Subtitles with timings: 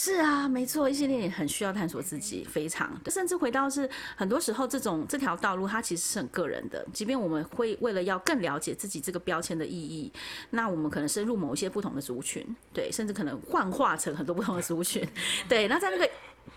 [0.00, 6.86] 是啊，没错，异性恋也很需要探索自己，非常，甚至回到是很多时候这种这条道路，它其实是很个人的。
[6.92, 10.12] 即便我们会为了要更了解自己这个标签的意义，
[10.50, 15.04] 那我们可能深入某一些不同的族群，对，甚至可能幻化成很多不同的族群，
[15.48, 15.66] 对。
[15.66, 16.08] 那在那个。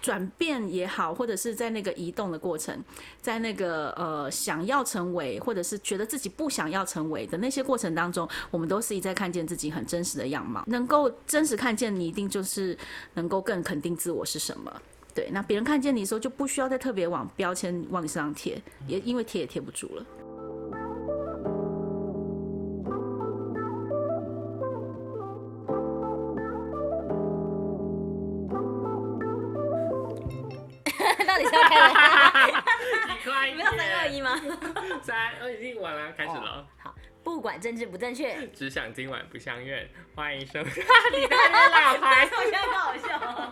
[0.02, 2.78] 转变也好，或者是在那个移动的过程，
[3.22, 10.64] 在那个呃想要成为，或者是觉得自己不想要成为的那些过程当中，我们都是一再看见自己很真实的样貌。
[10.68, 12.78] 能够真实看见你，一定就是
[13.16, 14.82] 能够更肯定自我是什么。
[15.14, 20.06] 对，那别人看见你的时候，就不需要再特别往标签往你身上贴，也因为贴也贴不住了。
[35.02, 36.66] 三，我已经完了，开始了。
[36.78, 36.94] 好，
[37.24, 39.90] 不管政治不正确，只想今晚不相怨。
[40.16, 40.74] 欢迎收看
[41.14, 43.52] 你的老牌，好像不好笑。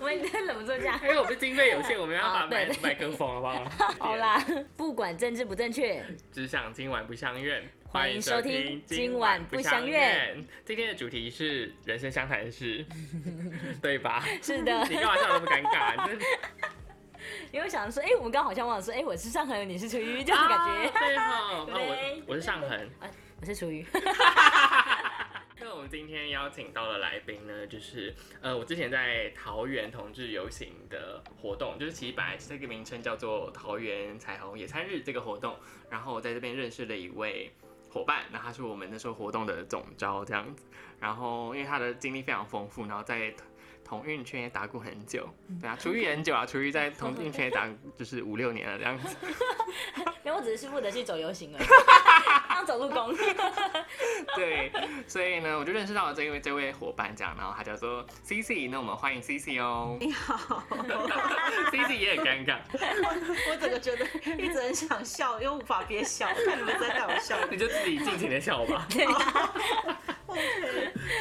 [0.00, 3.64] 我们忍不住这样，因为我们经费有限，我们要把麦麦克风，好不好？
[3.98, 4.42] 好啦，
[4.76, 7.62] 不管政治不正确，只想今晚不相怨。
[7.90, 10.44] 欢迎收听今晚不相怨。
[10.64, 12.84] 今天的主题是人生相谈室，
[13.80, 14.22] 对吧？
[14.42, 14.84] 是的。
[14.84, 15.96] 你干嘛笑那么尴尬？
[17.52, 20.90] 因为想说，哎，我们刚好像忘了说，哎，我是上恒，你是楚瑜，这样的感觉。
[20.98, 22.90] 对哈， 那我我是上恒，
[23.40, 23.86] 我是楚瑜。
[25.60, 35.56] 那我们今天邀请到的来宾呢，就是呃，我之前在桃园同志游行的活动，就是其实本来这个名称叫做桃园彩虹野餐日这个活动，
[35.90, 37.52] 然后我在这边认识了一位
[37.90, 40.64] 伙伴，那他是我们那时候活动的总招这样子，
[41.00, 43.34] 然后因为他的经历非常丰富，然后在。
[43.88, 45.26] 同运圈也打过很久，
[45.62, 49.16] 对啊，厨艺很久啊，厨艺在同运圈也打就是五六年了这样子。
[50.24, 51.66] 因为我只是负责去走游行而已，
[52.48, 53.14] 当走路工。
[54.34, 54.72] 对，
[55.06, 59.96] 所以呢，我就认识到了这位这位伙伴，这样，然后他叫做 C C，那我们欢迎 C C 哦。
[60.00, 60.62] 你好
[61.70, 62.58] ，C C 也很尴尬。
[62.72, 64.04] 我整个觉得
[64.36, 68.86] 一直很想笑，又无法憋笑，看你们在带我笑，你就自己尽情的笑吧。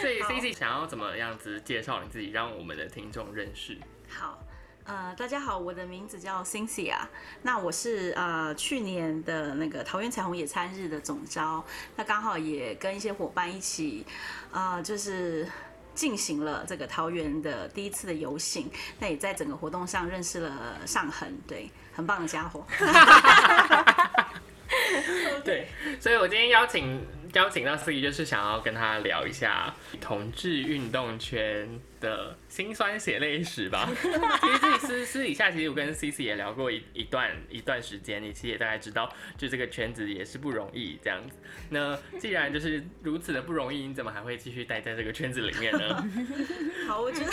[0.01, 3.77] 所以 C C 想要怎么样子介绍你自己，让我们的听众认识？
[4.09, 4.39] 好，
[4.87, 6.95] 呃，大家好，我的名字叫 Cynthia，
[7.41, 11.61] 那我是呃去年的那个桃园彩虹野餐日的总招，
[11.97, 14.05] 那刚好也跟一些伙伴一起，
[14.49, 15.45] 呃，就是
[15.93, 22.65] 进行了这个桃园的第一次的游行，那也在整个活动上认识了上恒，对，很棒的家伙。
[25.43, 25.67] 对，
[25.99, 33.89] 所以我今天邀请邀请到司仪，就是想要跟他聊一下同志运动圈的辛酸血泪史吧。
[33.95, 41.35] 其实自己私私底下，其实我跟 C C 也聊过一一段一段时间，你其实也大概知道，就这个圈子也是不容易这样子。
[41.69, 46.09] 那既然就是如此的不容易，你怎么还会继续待在这个圈子里面呢？
[46.87, 47.31] 好，我觉得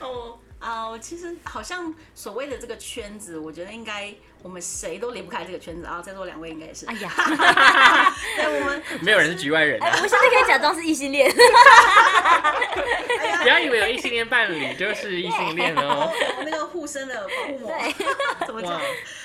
[0.00, 0.38] 哦。
[0.58, 6.00] 啊，我其实好像所谓的这个圈子，我觉得应该我们谁都离不开这个圈子啊。
[6.00, 6.86] 在座两位应该也是。
[6.86, 7.12] 哎呀，
[8.36, 9.78] 对，我们 没有人是局外人。
[9.80, 11.30] 我现在可以假装是异性恋。
[13.42, 16.10] 不要以为有异性恋伴侣就是异性恋哦。
[16.46, 17.74] 那个护身的保护膜。
[18.46, 18.80] 怎么讲？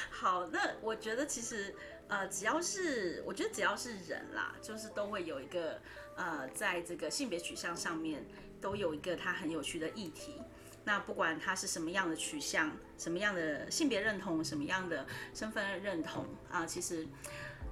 [0.09, 1.73] 好，那我觉得其实
[2.09, 5.79] 呃，只要是我觉得只要是人啦，就是都会有一个
[6.17, 8.25] 呃，在这个性别取向上面
[8.59, 10.41] 都有一个它很有趣的议题。
[10.89, 15.05] 那不管他是什么样的取向，什么样的性别认同，什么样的
[15.35, 17.07] 身份认同啊，其实，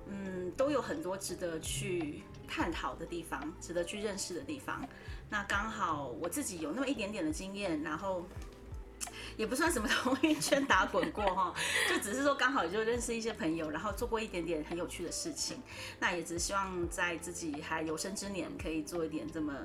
[0.05, 4.87] 嗯，都有很多值得去探讨的地方，值得去认识的地方。
[5.31, 8.23] 那刚好我自己有那么一点点的经验，然后
[9.35, 11.51] 也不算什么同一圈打滚过哈，
[11.89, 15.57] 就只是说刚好就认识一些朋友，然后做过一点点很有趣的事情。
[15.99, 19.55] 那也只希望在自己还有生之年，可以做一点这么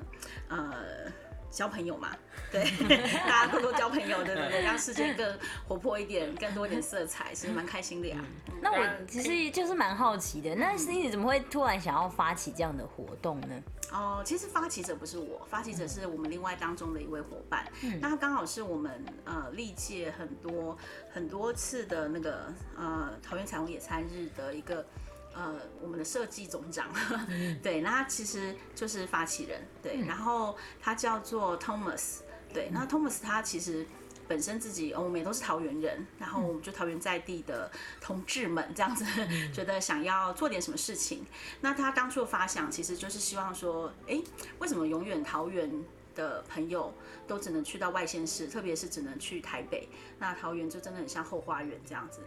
[0.47, 1.11] 呃。
[1.53, 2.09] 交朋友嘛，
[2.51, 2.63] 对，
[3.29, 5.37] 大家多多交朋友，对对对，让世界更
[5.67, 8.17] 活泼一点，更多一点色彩，其实蛮开心的呀。
[8.61, 13.61] 那我其实就是蛮好奇的，那 C 怎么会突然想要发起这样的活动呢？
[13.91, 17.65] 哦，其实发起者不是我，发起者是我们另外当中的一位伙伴，
[18.01, 20.75] 那他刚好是我们呃历届很多
[21.11, 24.83] 很多次的那个呃桃园彩虹野餐日的一个。
[25.35, 26.87] 呃，我们的设计总长，
[27.61, 32.19] 对，那他其实就是发起人，对，然后他叫做 Thomas，
[32.53, 33.85] 对，那 Thomas 他其实
[34.27, 39.03] 本身自己，我们也都是桃园人，然后我们就桃园在地的同志们这样子，
[39.51, 41.25] 觉得想要做点什么事情，
[41.61, 44.21] 那他当初的发想其实就是希望说，哎，
[44.59, 45.69] 为什么永远桃园
[46.15, 46.93] 的朋友
[47.27, 49.89] 都只能去到外县市，特别是只能去台北，
[50.19, 52.21] 那桃园就真的很像后花园这样子。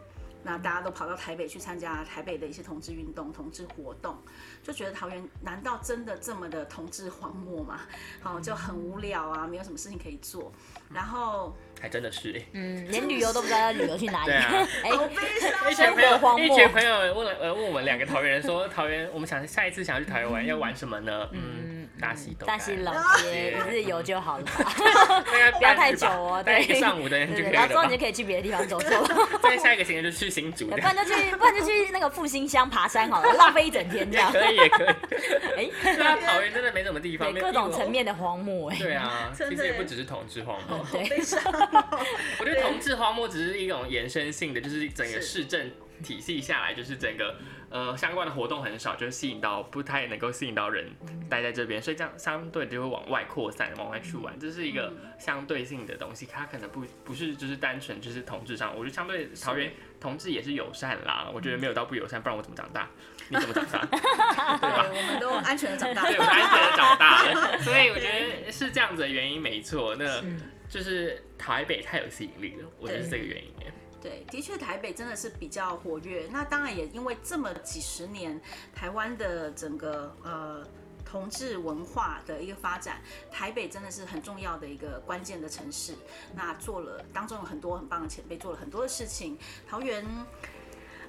[0.47, 4.17] 那大家都跑到台北去参加台北的一些同志运动、同志活动，
[4.63, 7.81] 就觉得桃园难道真的这么的同志荒漠吗？
[8.21, 10.53] 好，就很无聊啊，没有什么事情可以做，
[10.89, 11.57] 然后。
[11.81, 14.27] 还真的是，嗯，连旅游都不知道要旅游去哪里。
[14.27, 15.71] 对啊，好悲伤。
[15.71, 21.29] 一群朋友，一群朋友问了呃问我们两个桃园人说，桃园我们想下一次想要去桃园玩，要玩什么呢？
[21.33, 22.47] 嗯，大溪东。
[22.47, 24.45] 大溪老街，一日游就好了。
[25.59, 27.67] 不要太久哦，对，一个上午的人就可以了。
[27.67, 29.07] 然后你就可以去别的地方走走。
[29.43, 34.33] 再下一个行程就去新竹，不然就去，不然就去那个复兴乡爬山好了，浪费一整天这样。
[34.33, 34.87] 可以也可以。
[35.57, 38.77] 哎，对啊，桃园真的没什么地方，各种层面的荒漠哎。
[38.79, 40.85] 对啊，其实也不只是同志荒漠。
[40.93, 41.43] 悲伤。
[42.41, 45.71] 我觉得同志荒漠只是一种延伸性的，就是整个市政
[46.03, 47.37] 体系下来，就是整个
[47.71, 50.91] 呃相关的活动很少，就是吸引到不太能够吸引到人
[51.29, 62.89] 待在这边，所以这样相对就会往外扩散，往外去玩，这是一个相对性的东西，它可能不不是就是单纯就是同志上，我觉得相对桃园同志也是友善啦，我觉得没有到不友善，不然我怎么长大？
[63.29, 63.81] 你怎么长大？
[64.61, 64.87] 对吧？
[64.89, 69.97] 我们都安全的长大，对，我们安全的长大了， 所以我觉得是这样子的原因没错。
[69.97, 70.23] 那
[70.69, 73.53] 就是台北太有吸引力了，我觉得是这个原因。
[74.01, 76.29] 对，的确台北真的是比较活跃。
[76.31, 78.41] 那当然也因为这么几十年，
[78.75, 80.65] 台湾的整个呃
[81.05, 83.01] 同志文化的一个发展，
[83.33, 85.95] 台北真的是很重要的一个关键的城市。
[86.35, 89.37] 那做了当中有很多很棒的前辈做了很多的事情。
[89.67, 90.07] 桃园，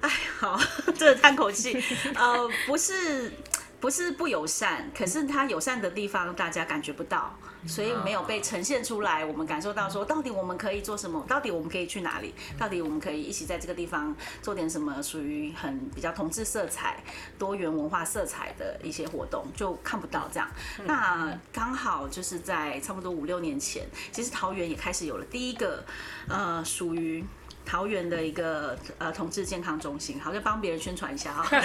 [0.00, 0.08] 哎，
[0.38, 0.58] 好，
[0.98, 1.80] 这叹口气，
[2.16, 3.30] 呃，不是。
[3.80, 7.32] 不是不友善，可是它友善的地方大家感觉不到，
[7.66, 9.24] 所以没有被呈现出来。
[9.24, 11.24] 我们感受到说，到底我们可以做什么？
[11.28, 12.34] 到底我们可以去哪里？
[12.58, 15.00] 到底我们可以一起在这个地方做点什么？
[15.00, 17.02] 属于很比较同志色彩、
[17.38, 20.50] 多元文化色彩的一些活动，就看不到这样。
[20.84, 25.84] 那刚好就是在差不多五六年前，其实桃园也开始有了第一个，
[26.28, 27.24] 呃，属于。
[27.68, 31.60] 桃园的一个呃同志健康中心，好，就帮别人宣传一下哈， 就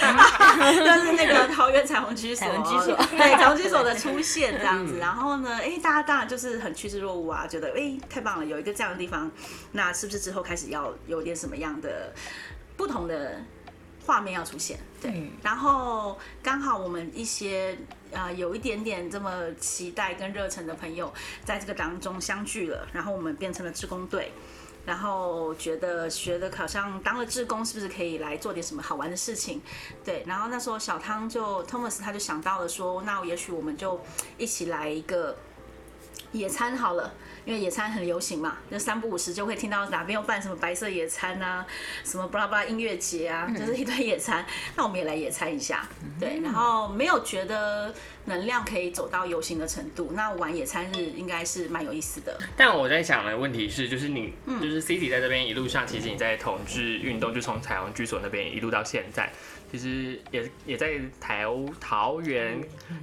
[1.01, 9.31] 是那个桃园彩虹居所，对彩虹居所的出现这样子，然后呢，哎，大家当然就是很趋之若鹜啊，觉得哎太棒了，有一个这样的地方，
[9.71, 12.13] 那是不是之后开始要有点什么样的
[12.75, 13.41] 不同的
[14.05, 14.77] 画面要出现？
[15.01, 17.77] 对，然后刚好我们一些
[18.11, 21.13] 呃有一点点这么期待跟热忱的朋友，
[21.45, 24.33] 在这个当中相聚了，然后我们变成了志工队。
[24.85, 29.61] 然后觉得学的好像当了志工，是不是可以来做点什么好玩的事情？
[30.03, 33.99] 对，然后那时候小汤就 Thomas 他就想到了说，那也许我们就
[34.37, 35.37] 一起来一个
[36.31, 37.13] 野餐好了。
[37.45, 41.65] 因为野餐很流行嘛，就三不五时就会听到哪边又办什么白色野餐啊，
[42.03, 44.45] 什么巴拉巴拉音乐节啊，就是一堆野餐。
[44.75, 45.87] 那我们也来野餐一下，
[46.19, 46.39] 对。
[46.41, 47.93] 然后没有觉得
[48.25, 52.37] 能量可以走到游行的程度，那玩野餐日应该是蛮有意思的。
[52.55, 59.31] 但我在想的问题是，就是你，就是 C i T 在这边一路上，其实你在统治运动，就从彩虹居所那边一路到现在，
[59.71, 61.45] 其实也也在台
[61.79, 62.61] 桃园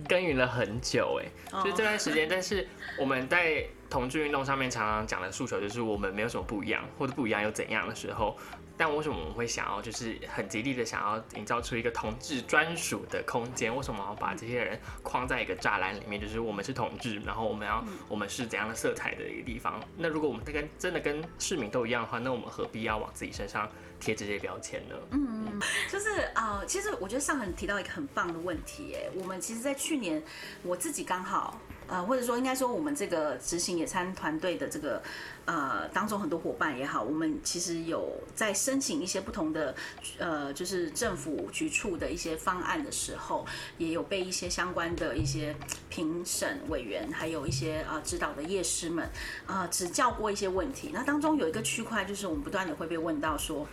[0.08, 2.26] 耕耘了很久，哎，就这段时间。
[2.28, 2.66] 但是
[2.98, 8.38] 我们在同志运动上面常常讲的诉求就是我们没有什么不一样，或者不一样又怎样的时候，
[8.76, 13.74] 但为什么我们会想要就是很极力的想要营造出一个同志专属的空间？
[13.74, 16.20] 为什么要把这些人框在一个栅栏里面？
[16.20, 19.82] 就是我们是同志，然后我们要我们是怎样的色彩的一个地方？
[19.98, 24.94] 那如果我们跟真的跟市民都一样的话，那我们何必要往自己身上贴这些标签呢？
[25.10, 25.60] 嗯，
[25.90, 30.22] 就是啊，其实我觉得上恒提到一个很棒的问题，哎，我们其实，在去年
[30.62, 31.60] 我自己刚好。
[31.90, 35.02] 呃，或者说应该说我们这个执行野餐团队的这个
[35.44, 39.74] 呃当中很多伙伴也好，我们其实有在申请一些不同的
[40.18, 43.44] 呃就是政府局处的一些方案的时候，
[43.76, 45.56] 也有被一些相关的一些
[45.88, 49.10] 评审委员，还有一些呃指导的业师们
[49.46, 50.90] 啊指教过一些问题。
[50.94, 53.66] 那当中有一个区块，就是我们不断的会被问到说。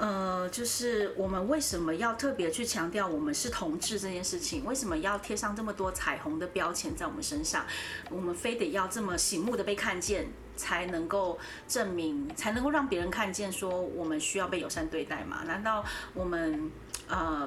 [0.00, 4.64] 呃，就是我们为什么要特别去强调我们是同志这件事情？
[4.64, 7.66] 为什么要贴上这么多彩虹的标签在我们身上？
[8.08, 10.26] 我们非得要这么醒目的被看见，
[10.56, 11.38] 才能够
[11.68, 15.42] 证明，才能够让别人看见说我们需要被友善对待吗？
[15.46, 16.70] 难道我们
[17.06, 17.46] 呃，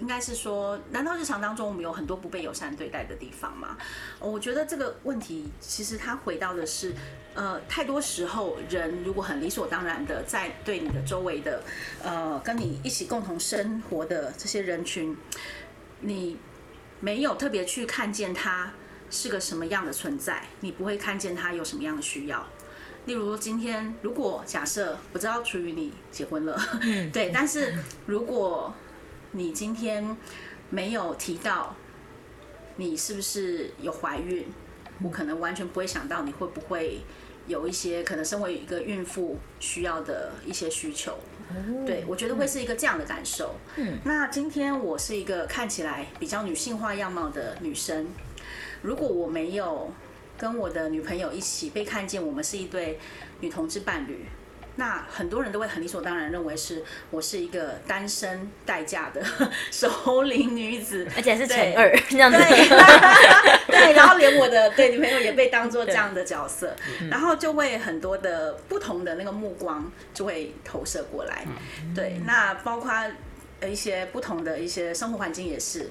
[0.00, 3.78] 应该是说，难道日常当中我们有很多不被友善对待的地方吗？
[4.18, 6.92] 我觉得这个问题其实它回到的是。
[7.34, 11.62] 呃，太多时候，人如果很理所当然的在对你的周围的，
[12.02, 15.16] 呃，跟你一起共同生活的这些人群，
[16.00, 16.36] 你
[17.00, 18.74] 没有特别去看见他
[19.10, 22.46] 是个什么样的存在，你不会看见他有什么样的需要。
[23.06, 26.60] 例如，今天如果假设不知道楚于你结婚了，
[27.12, 27.74] 对，但是
[28.04, 28.74] 如果
[29.30, 30.14] 你今天
[30.68, 31.74] 没有提到
[32.76, 34.46] 你是不是有怀孕，
[35.02, 37.00] 我可能完全不会想到你会不会。
[37.46, 41.18] 有一些可能身为一个孕妇需要的一些需求。
[41.84, 43.56] 对，我觉得会是一个这样的感受。
[43.76, 48.08] 嗯，那今天我是一个看起来比较女性化样貌的女生，
[48.80, 49.92] 如果我没有
[50.38, 52.98] 跟我的女朋友一起被看见，我们是一对
[53.40, 54.24] 女同志伴侣。
[54.76, 59.22] 那很多人都会很理所当然认为是我是一个单身待嫁的
[59.70, 62.38] 首领女子，而且是乘二这样子。
[63.72, 66.76] 对，然后连我的 对女朋友也被当做这样的角色，
[67.10, 71.44] 然后就会很多的不同的那个目光就会投射过来。
[71.94, 72.92] 对，那包括
[73.66, 75.90] 一些不同的一些生活环境也是。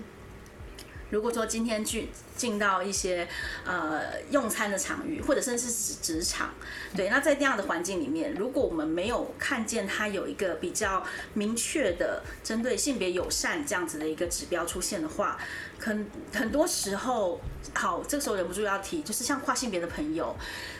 [1.11, 3.27] 如果说今天去进到一些
[3.65, 6.49] 呃用餐的场域，或者甚至是职场，
[6.95, 15.37] 对，那在这样的环境里面，如果我们没有看见它有一个比较明确的针对性别友善这样子的一个指标出现的话，
[15.77, 17.41] 很很多时候，
[17.73, 20.33] 好，这个时候忍不住要提，就是像跨性别的朋友，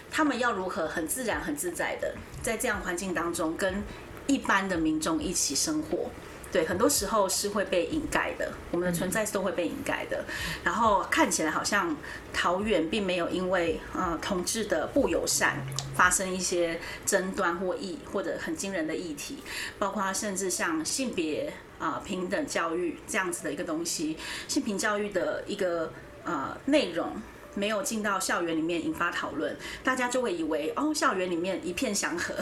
[0.10, 3.84] 他们要如何很自然、很自在的在这样环境当中跟
[4.28, 6.10] 一般的民众一起生活。
[6.52, 10.26] 对，很多时候是会被掩盖的，我们的存在是都会被掩盖的。
[10.64, 11.96] 然后看起来好像
[12.34, 15.66] 桃园并没有因为呃同志的不友善
[15.96, 19.38] 发生一些争端或议或者很惊人的议题，
[19.80, 24.18] 包括甚至像性别啊平等教育这样子的一个东西，
[24.48, 25.94] 性平教育的一个
[26.26, 27.16] 呃内容。
[27.54, 32.34] 没有进到校园里面引发讨论，大家就会以为哦，校园里面一片祥和，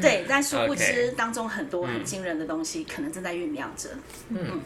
[0.00, 3.90] 对，但殊不知当中很多很惊人的东西可能正在酝酿着。
[4.30, 4.60] 嗯，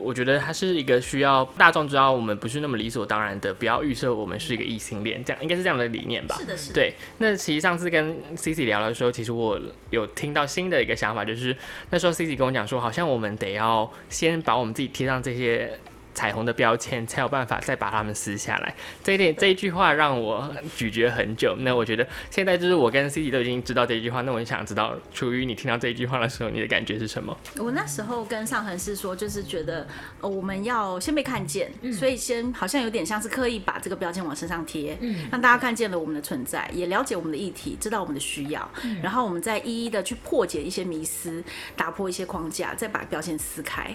[0.00, 6.36] 我觉得它是一个需要大众知道，我们不是那么理所当然的，不要预设我们是一个异性恋，这样应该是这样的理念吧？
[6.40, 6.74] 是的，是的。
[6.74, 9.60] 对，那其实上次跟 C C 聊的时候，其实我
[9.90, 11.56] 有听到新的一个想法，就是
[11.90, 15.78] 那时候 C C 跟我讲说，好像我们得要先把我们自己贴上这些。
[16.16, 18.74] 彩虹的标签才有办法再把它们撕下来。
[19.04, 21.54] 这一点这一句话让我咀嚼很久。
[21.60, 24.22] 那我觉得现在就是我跟 C C 都已经知道这一句话。
[24.22, 27.36] 那我想知道，处于你听到这一句话的时候，你的感觉是什么？
[27.58, 29.86] 我那时候跟上恒是说，就是觉得
[30.22, 34.98] 我们要先被看见，所以先好像有点像是刻意把这个标签往身上贴，
[35.30, 38.66] 让大家看见了我们的存在，也了解我们的议题，知道我们的需要，
[39.02, 41.44] 然后我们再一一的去破解一些迷思，
[41.76, 43.94] 打破一些框架，再把标签撕开。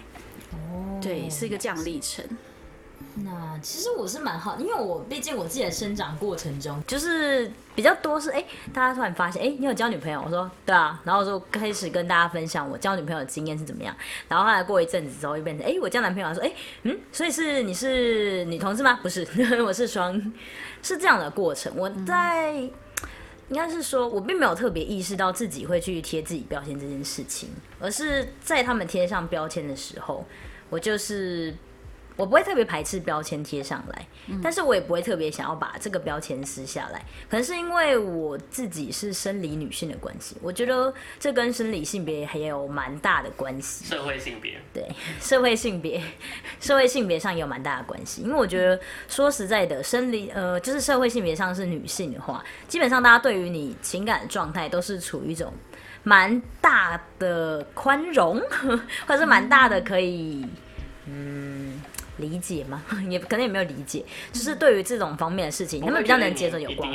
[0.52, 2.24] 哦，对，是一个这样历程。
[3.16, 10.22] 那其实我是蛮好，因为我毕竟我自己的生长过程中，就是比较多是哎，大家突然发现哎，你有交女朋友？
[10.24, 13.94] 我说对啊，然后就开始跟大家分享我交女朋友的经验是怎么样。
[14.30, 16.54] 然后后来过一阵子之后，又变成哎，我交男朋友，说哎
[16.84, 18.98] 嗯，所以是你是女同志吗？
[19.02, 19.28] 不是，
[19.66, 20.14] 我是双，
[20.82, 21.74] 是这样的过程。
[21.76, 22.64] 我在
[23.52, 30.26] 应该是说，我并没有特别意识到自己会去贴自己标签这件事情，而是在他们贴上标签的时候。
[30.70, 31.54] 我就是，
[32.16, 34.08] 我不会特别排斥标签贴上来，
[34.44, 37.00] 但是我也不会特别想要把这个标签撕下来。
[37.30, 43.86] 可能是因为我自己是生理女性的关系，我觉得这跟生理性别还有蛮大的关系。
[43.86, 44.88] 社会性别对
[45.20, 46.02] 社会性别，
[46.60, 48.22] 社会性别上也有蛮大的关系。
[48.22, 55.52] 因为我觉得说实在的，生理呃就是社会性别上是女性的话，基本上大家对于你情感状态都是处于一种。
[56.04, 58.42] 蛮大的宽容，
[59.06, 60.44] 或者是蛮大的可以，
[61.06, 61.51] 嗯，
[62.22, 62.82] 理解吗？
[63.10, 66.90] 也可能也没有理解，就是对于这种方面的事情，他们比较能接受有关。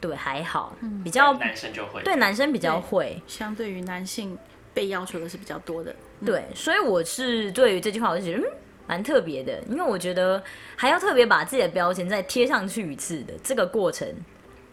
[0.00, 4.36] 对，还好，比较男生就会对男生比较会，相对于男性
[4.74, 5.94] 被要求的是比较多的。
[6.26, 8.50] 对，所以我是对于这句话，我就觉得嗯，
[8.88, 10.42] 蛮特别的，因为我觉得
[10.74, 14.08] 还要特别把自己的标签再贴上去一次的这个过程，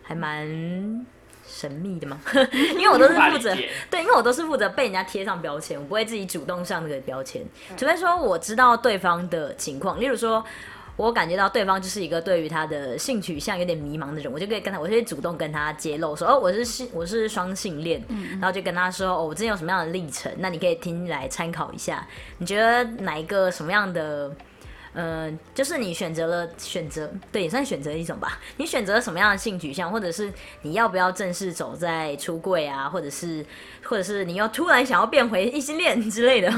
[0.01, 1.05] 还蛮。
[1.59, 2.17] 神秘的吗？
[2.77, 3.53] 因为我都是负责
[3.91, 7.41] 对，因为我都是负责被人家贴上标签，我不会自己主动上那个标签。
[7.75, 10.41] 除非说我知道对方的情况，例如说
[10.95, 18.01] 我感觉到对方就是一个对于他的性取向有点迷茫的人，我就可以跟他，我就会主动跟他揭露说，哦，我是性，我是双性恋，
[18.39, 22.07] 然后就跟他说，哦，我之前有什么样的历程，那你可以听来参考一下。
[22.37, 24.31] 你觉得哪一个什么样的？
[24.93, 28.39] 嗯，就是你选择了选择，对，也算选择一种吧。
[28.57, 33.45] 你选择了什么样的性取向，或者是你要不要正式走在出柜啊，或者是，
[33.83, 36.49] 或者是你要突然想要变回异性恋之类的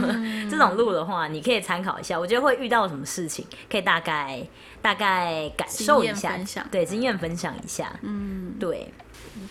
[0.49, 2.19] 这种路的话，你可以参考一下。
[2.19, 4.41] 我觉得会遇到什么事情，可以大概
[4.81, 6.37] 大概感受一下，
[6.71, 7.93] 对，经验分享一下。
[8.01, 8.91] 嗯，对。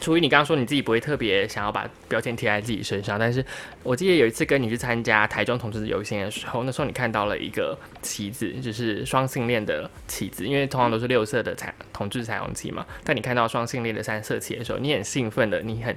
[0.01, 3.45] 除于你刚刚说你自己不会特别想要把标签贴在自己身上，但是
[3.83, 12.87] 我记得有一次跟你去参加台中同志游行的时候，那时候你看到了一个旗子，就是双性恋的旗子，因为通常都是六色的彩同志彩虹旗嘛。
[13.05, 15.97] 但你看到双性恋的三色旗的时候，你很兴奋的，你很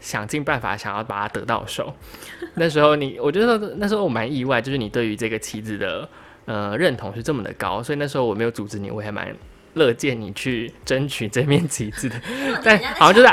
[0.00, 1.94] 想尽办法想要把它得到手。
[2.54, 6.08] 那时候你，我觉得那时候我蛮意外，就是你对于这个旗子的
[6.44, 9.34] 呃认同是这么的高，所以那时候我没有阻止你，我还蛮。
[9.76, 12.20] 乐见你去争取这面旗帜的，
[12.64, 13.26] 但好像就是，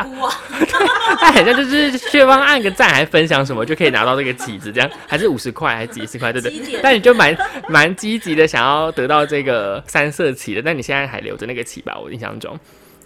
[1.17, 6.79] 他好像就是对方按个赞还分享什么就可以拿到这个旗子，这样还是五十块还是几十块，对不对？
[6.81, 7.35] 但你就蛮
[7.69, 11.97] 蛮积极的想要得到这个三色旗的，但你现在还留着那个旗吧？
[11.97, 12.59] 我印象中。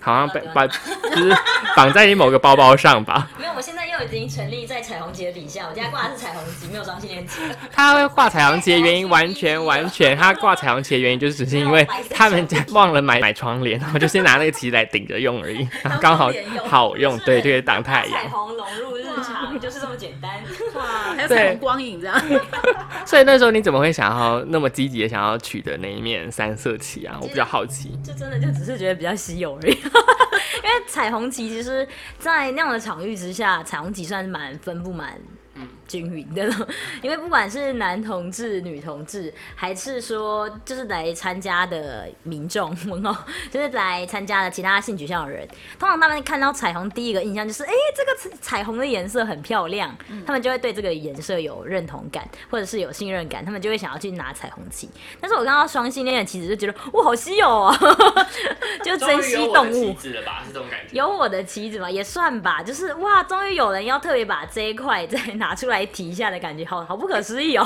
[0.08, 0.76] 好像被把就
[1.18, 1.36] 是
[1.76, 3.30] 绑在你某个包包上吧。
[3.38, 7.42] 没有，我现在又已经成立在彩虹旗底下，我家挂的是彩虹旗，没有双性恋旗。
[7.72, 15.68] 他会挂彩虹旗的原因完全完全，他挂彩虹旗的原因就是只是因为他们家忘了买买窗帘，然后就先拿那个旗来顶着用而已，
[16.00, 16.32] 刚好
[16.66, 18.14] 好用，对，就可以挡太阳。
[18.24, 20.32] 彩虹融入日常就是这么简单。
[20.76, 20.84] 哇，
[21.16, 22.22] 还有彩虹光影这样。
[23.06, 27.18] 所以那时候你怎么会想要那么积极的想要取得那一面三色旗啊？
[27.22, 27.98] 我比较好奇。
[28.04, 29.78] 就真的就只是觉得比较稀有而已。
[30.63, 31.88] 因为彩虹旗其实，
[32.20, 35.20] 在那样的场域之下，彩虹旗算是蛮分布蛮。
[35.88, 36.44] 均匀的，
[37.01, 42.72] 因为不管是男同志、女同志，还是说就是来参加的民众，
[43.03, 43.17] 哦，
[43.50, 45.48] 就是来参加的其他性取向的人，
[45.79, 54.89] 通常他们看到彩虹，第一个印象就是，哎，这个彩虹的颜色很漂亮，他们就会对这个颜色有认同感，或者是有信任感，他们就会想要去拿彩虹旗。
[55.22, 57.74] 但是我看到双性恋的旗子，就觉得哇，好稀有哦，
[58.84, 59.94] 就珍惜动物。
[60.25, 60.44] 吧？
[60.46, 60.98] 是这种感觉。
[60.98, 61.89] 有我的旗子吗？
[61.89, 65.76] 也算吧，就是哇，终于有人要特别把这一块再拿出来。
[65.77, 67.65] 来提一下的感觉，好好不可思议哦。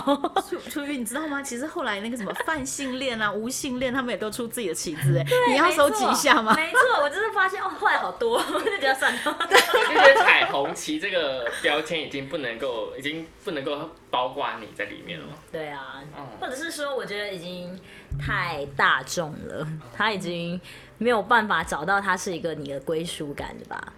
[0.50, 1.42] 初初雨，你知道吗？
[1.42, 5.26] 其实后来那个什么泛性恋啊、 无性恋，他们也都出自己的旗帜哎。
[5.50, 6.54] 你要收集一下吗？
[6.56, 9.20] 没错，我真的发现哦，后来好多，就觉得算了。
[9.24, 15.26] 就觉得彩虹旗这个标签已经不能够，已经不能够包括你在里面了。
[15.52, 16.02] 对啊，
[16.40, 17.80] 或者是说，我觉得已经
[18.20, 19.66] 太大众了，
[19.96, 20.60] 他已经
[20.98, 23.94] 没有办法找到它是一个你的归属感的吧。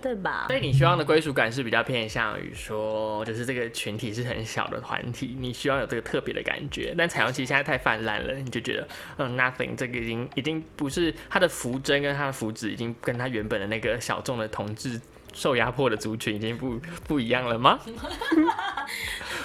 [0.00, 0.46] 对吧？
[0.48, 6.94] 所以你希望的归属感是比较偏向于说，就是这个群体是很小的团体，你需要有这个特别的感觉。
[6.96, 8.88] 但彩虹旗现在太泛滥了，你就觉得，
[9.18, 15.00] 嗯，nothing，这个已经已经不是它的福针跟它的福祉，已经跟它原本的那个小众的同志
[15.32, 17.78] 受压迫的族群已经不 不一样了吗？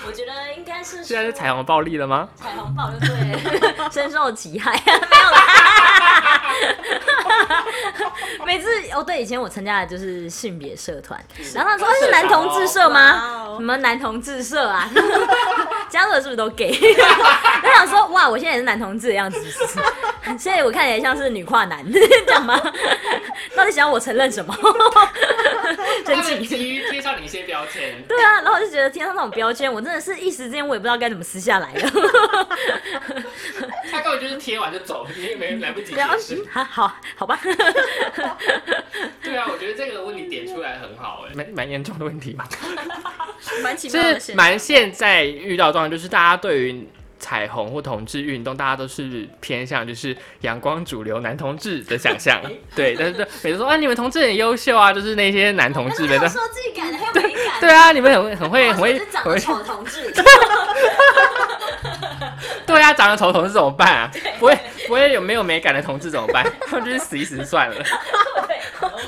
[0.08, 2.30] 我觉得应该是现在是彩虹暴力了吗？
[2.36, 5.42] 彩虹暴力对， 深受其害，没有啦。
[8.46, 11.20] 每次哦，对，以前我参加的就是性别社团，
[11.54, 13.56] 然后他说是男同志社吗？
[13.58, 14.90] 什么男同志社啊？
[15.90, 16.78] 加入的是不是都 gay？
[16.78, 19.40] 我想说，哇，我现在也是男同志的样子，
[20.38, 22.60] 现在我看起来像是女跨男， 这样吗？
[23.56, 24.56] 到底想要我承认什么？
[26.06, 27.96] 真气，贴上你一些标签。
[28.08, 31.90] 对啊，然后我就觉得贴上那种标签，我真的是一时之间我也不知道该怎么撕下来了。
[33.92, 35.96] 他根本就是贴完就走，因为没来不及。
[36.52, 37.40] 好好好吧。
[39.24, 42.48] 对啊，我觉得这个问题点出来很好，哎，蛮蛮严重的问题吧。
[43.64, 46.88] 蛮奇妙的蛮现在遇到状况，就是大家对于
[47.20, 52.42] 彩虹或同志运动，大家都是偏向就是阳光主流男同志的想象。
[52.76, 56.28] 对，但是每次说啊，你们同志很优秀啊，就是那些男同志们的。
[56.30, 57.60] 说自己感很有美感。
[57.60, 59.00] 对啊，你们很很会很会。
[59.12, 60.14] 长得丑同志。
[62.66, 64.12] 对啊，长得丑的同志怎么办啊？
[64.40, 66.46] 不会不会有没有美感的同志怎么办？
[66.68, 67.76] 他们就是死一死算了。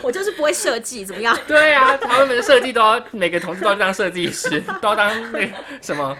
[0.01, 1.37] 我就是不会设计，怎么样？
[1.47, 5.39] 对啊，他们的设计都要每个同事都要当设计师，都要当那
[5.81, 6.15] 什么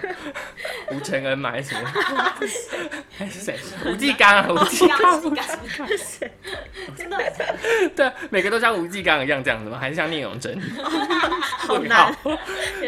[0.92, 1.90] 吴承恩嘛，还是什么？
[3.18, 3.58] 还是谁？
[3.86, 5.42] 吴继刚啊，吴继刚，吴继
[5.78, 6.32] 刚是谁？
[6.98, 7.18] 真的？
[7.96, 9.78] 对，每个都像吴继刚一样这样子吗？
[9.80, 10.60] 还是像聂永真？
[11.58, 12.14] 好难，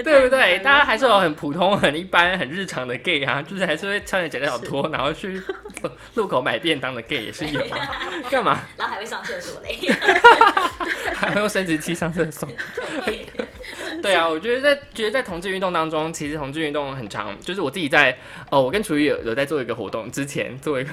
[0.03, 0.59] 对不对？
[0.59, 5.41] 大家还是有很普通、很一般、很日常的 gay 啊，就是还是会穿着剪刀拖，然后去
[6.15, 7.77] 路口买便当的 gay 也是有啊。
[8.29, 8.59] 干嘛？
[8.77, 9.77] 然后还会上厕所嘞。
[11.15, 12.47] 还会用生殖器上厕所。
[14.01, 17.37] 对啊，我觉得在觉得在同志运动当中，其实同志运动很长。
[17.41, 18.17] 就是我自己在
[18.49, 20.89] 哦，我跟楚瑜有有在做一个活动之前做一个。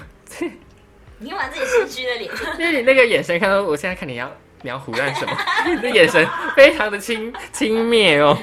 [1.19, 4.31] 你看自己心虚的脸，因为你那个眼神看到，我现在看你要
[4.63, 5.37] 你要胡乱什么，
[5.75, 8.37] 你的眼神非常的轻轻蔑哦。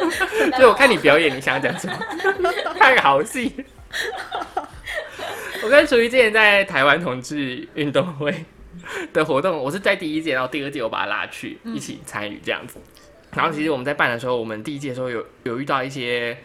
[0.56, 1.98] 所以我看你表演，你想要讲什么？
[2.78, 3.52] 看个好戏。
[5.62, 8.44] 我跟楚瑜之前在台湾同志运动会。
[9.12, 12.80] 的活动，我是在第一届，然后第二届我把他拉去一起参与这样子。
[13.32, 16.36] 然后其实我们在办的时候，我们第一届的时候有有遇到一些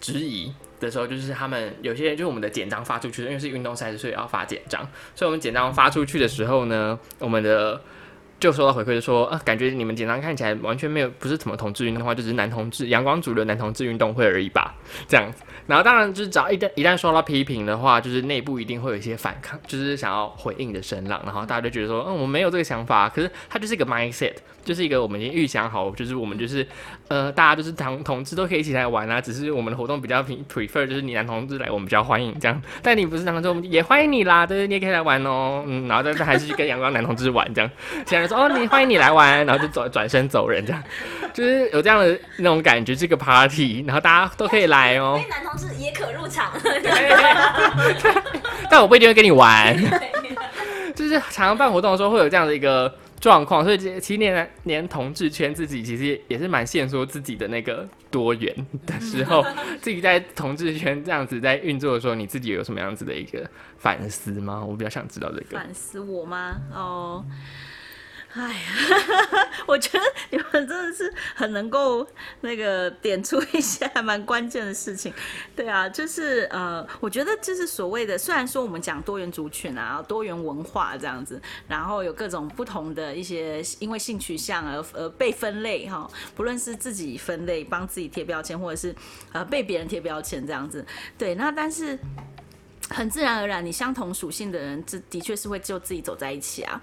[0.00, 4.82] 质疑的时候，就是他们有些人就是我们的简章发出去，因为是运动赛事，所以要发简章。
[5.14, 7.80] 所以我们简章发出去的时候呢，我们的
[8.38, 14.74] 就收到回馈，就说啊，感觉你们简单看起来完全没有不是什么同志运动的话，就是男同志阳光主流男同志运动会而已吧，
[15.08, 15.42] 这样子。
[15.66, 24.34] 然后当然就是只要一旦一旦受到批评的话，就是内部一定会有一些反抗，就是想要回应的声浪，然后大家就觉得说，嗯，我没有这个想法，可是它就是一个 mindset，
[24.66, 26.66] 就是一个我们已经预想好，就是我们就是
[27.06, 32.60] 呃，大家就是同同志都可以一起来玩啊，只是我们的活动比较 prefer 就是你男同志来，我们比较欢迎这样。
[32.82, 37.70] 但你不是男同志，我们也欢迎你啦，对，你也可以来玩哦，嗯，然后但是还是去跟阳光男同志玩这样。
[38.04, 40.82] 其他人说哦，你欢迎你来玩，然后就转转身走人这样，
[41.32, 45.22] 就是有这样的那种感觉，这个 party，然后大家都可以来哦。
[45.30, 46.50] 男同志也可入场。
[48.68, 49.76] 但我不一定会跟你玩，
[50.94, 58.54] 就是常常办活动的时候会有这样的一个状况，所以其实连连同志圈自己其实也是蛮限缩自己的那个多元
[58.86, 59.44] 的时候，
[59.80, 63.48] 自己在同志圈这样子在运作的时候，你自己有什么样子的一个
[63.78, 64.64] 反思吗？
[64.64, 65.56] 我比较想知道这个。
[65.56, 66.56] 反思我吗？
[66.72, 67.24] 哦。
[68.38, 72.06] 哎呀，我觉得你们真的是很能够
[72.42, 75.10] 那个点出一些还蛮关键的事情。
[75.54, 88.94] 对啊，就是呃，我觉得就是所谓的，虽然说我们讲多元族群啊、多元文化这样子，然后有各种不同的一些因为性取向而而被分类哈，不论是自己分类帮自己贴标签，或者是
[89.32, 90.84] 呃被别人贴标签这样子。
[91.16, 91.98] 对，那但是
[92.90, 96.78] 很自然而然，你相同属性的人，这的确是会就自己走在一起啊。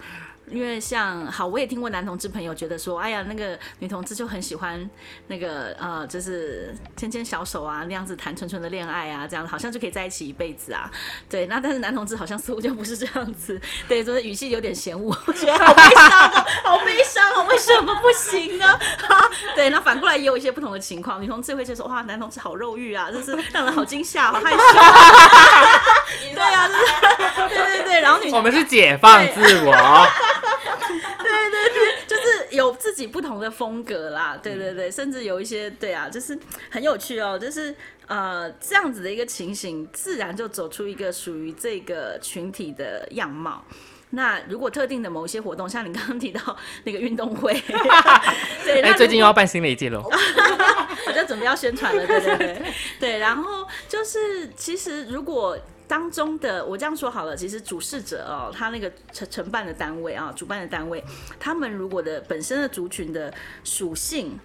[0.50, 4.88] 因为像好，我也听过男同志朋友觉得说，哎呀，那个女同志就很喜欢
[5.26, 10.90] 那个呃，就是牵牵小手啊，那样子谈纯纯的恋爱啊，这样好像就可以在一起一辈子啊。
[11.30, 18.78] 对，那但是男同志好像似乎就不是这样子，对，就是语气有点嫌恶，我觉得好悲伤哦，好悲伤哦，为什么不行呢？
[19.56, 24.58] 对，那反过来也有一些不同的情况，女同志会觉得说，哇，男同志好肉欲啊，就是让人好惊吓，好害羞。
[26.34, 29.74] 对啊，就是对对对，然后女我们是解放自我。
[31.34, 34.38] 对对对， 就是有自己不同的风格啦。
[34.42, 36.38] 对对对，甚至有一些对啊，就是
[36.70, 37.38] 很有趣哦。
[37.38, 37.74] 就是
[38.06, 43.64] 呃，这样子的一个情形，自然就走出一个属于这个群体的样貌。
[44.10, 47.52] 那如果特定的某一些活动，像你刚刚提到那个运动会，
[48.64, 50.02] 对，哎，最近又要办新的一届喽，
[51.06, 52.62] 我就准备要宣传了，对对对
[53.00, 53.18] 对。
[53.18, 55.58] 然后就是，其实如果。
[55.86, 61.02] 当中的我这样说好了，其实主事者哦，他那个承承办的单位啊，主办的单位，
[61.38, 64.38] 他们如果的本身的族群的属性。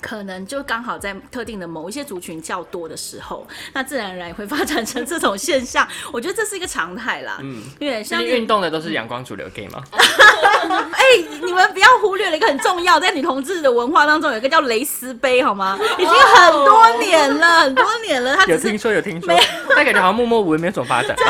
[0.00, 5.88] 可能就刚好在特定的某一些族群较多的时候，那自然而然也会发展成这种现象。
[6.12, 7.38] 我觉得这是一个常态啦。
[7.40, 9.82] 嗯，因为像运动的都是阳光主流 gay 吗？
[9.96, 11.02] 哎，
[11.42, 15.78] 你们不要忽略了一个很重要，在女同志的文化当中，有一个叫蕾丝杯，好吗？
[15.96, 18.36] 已经很多年了，很多年了。
[18.36, 19.34] 他有听说有听说，
[19.76, 21.16] 但感觉好像默默无闻，没有什么发展。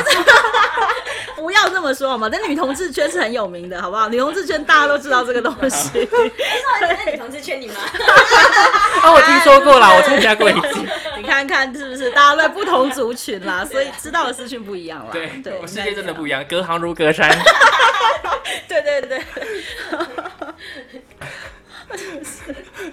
[1.36, 2.26] 不要这么说好吗？
[2.32, 4.08] 但女同志圈是很有名的，好不好？
[4.08, 5.90] 女同志圈大家都知道这个东西。
[5.92, 6.30] 没错，
[6.80, 7.74] 在女同志圈你吗？
[9.04, 10.80] 哦，我听说过啦，我参加过一次。
[11.18, 12.10] 你看看是不是？
[12.12, 15.12] 大家在不同族群啦，所以知道的资讯不一样了。
[15.12, 17.30] 对对，世界真的不一样，隔行如隔山。
[18.66, 19.22] 对 对对。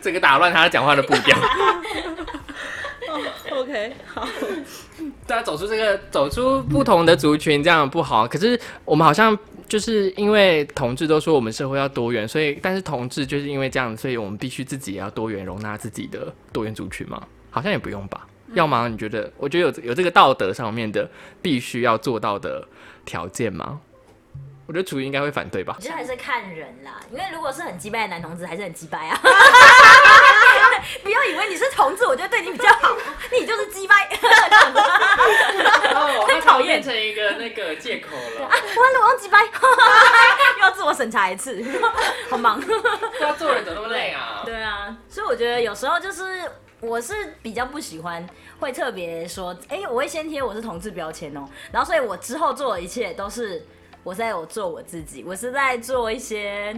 [0.02, 1.38] 这个打乱他讲话的步调。
[3.52, 4.28] OK，好。
[5.28, 8.28] 大家走出这个，走出不同的族群，这样不好。
[8.28, 17.22] 可是我们好像就是因为同志都说我们社会要多元，所以但是同志就是因为这样，所以我们必须自己也要多元，容纳自己的多元族群吗？
[17.50, 18.28] 好像也不用吧。
[18.54, 18.88] 要吗？
[18.88, 19.32] 你觉得？
[19.38, 21.10] 我觉得有有这个道德上面的
[21.42, 22.68] 必须要做到的
[23.06, 23.80] 条件吗？
[24.72, 25.76] 我觉得主义应该会反对吧？
[25.78, 29.20] 我觉得还是看人啦，因为如果是很击败的男同志，还是很击败啊。
[31.04, 32.96] 不要以为你是同志，我就对你比较好，
[33.38, 34.08] 你就是击败。
[36.26, 38.48] 太讨厌，变成一个那个借口了。
[38.48, 38.54] 完
[38.94, 41.62] 了，我要击败，又要自我审查一次，
[42.30, 42.64] 好忙。
[43.20, 44.42] 要做人怎么那么累啊？
[44.46, 48.26] 对啊，所以我觉得有时候就是我是比较不喜欢
[48.62, 53.68] 会特别说，哎，我会先贴我是同志标签哦，然后所以我之后做的一切都是。
[54.04, 56.76] 我在我做我自己，我是在做一些，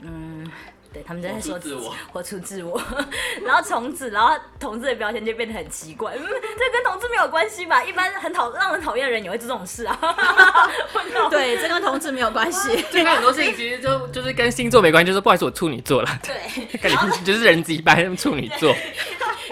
[0.00, 0.50] 嗯，
[0.92, 2.80] 对他们在说自我，活出自我，
[3.42, 6.22] 然后从此，然后同志的标签就变得很奇怪，这
[6.70, 7.82] 跟同志没有关系吧？
[7.82, 9.98] 一般很讨让人讨厌的人也会做这种事啊。
[11.30, 12.84] 对，这跟同志没有关系。
[12.92, 16.20] 这个很多事情其实就就是跟星座没关系，就是不好意思，我处女座了。
[16.22, 18.74] 对，跟你就是人一般处女座。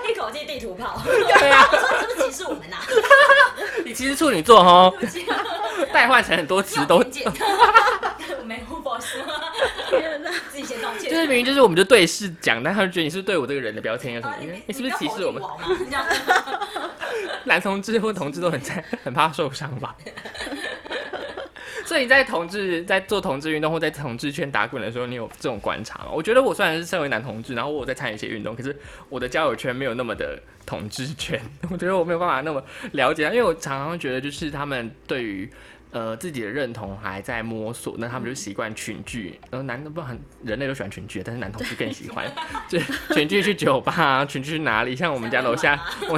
[0.09, 1.01] 一口气地图炮。
[1.05, 2.77] 对啊，我说是不是歧视我们呐？
[3.85, 4.93] 你其实处女座哦。
[5.93, 6.99] 代换成很多词都，
[8.45, 9.19] 没有，不好意思，
[10.51, 11.11] 自己先道歉。
[11.11, 14.35] 就是明明就是我们就对视讲，但他就觉得你是对我这个人的标签有什么？
[14.67, 15.43] 你是不是歧视我们？
[17.45, 19.95] 男同志或同志都很在很怕受伤吧？
[21.91, 26.11] 所以在同志在做同志运动或在同志圈打滚的时候，你有这种观察吗？
[26.13, 35.51] 我觉得我虽然是身为男同志，然后我在参与一些运动，可是我的交友圈没有那么的同志圈， 我觉得我没有办法那么了解，因为我常常觉得就是他们对于。
[35.93, 39.41] 呃，自己的认同还在摸索，那他们就习惯群聚。
[39.51, 42.33] 然后男的不很，人类都喜欢群聚，但是男同志更喜欢，
[42.69, 42.79] 就
[43.13, 44.95] 群聚去酒吧，群聚去哪里？
[44.95, 45.77] 像我们家楼下，
[46.09, 46.17] 我，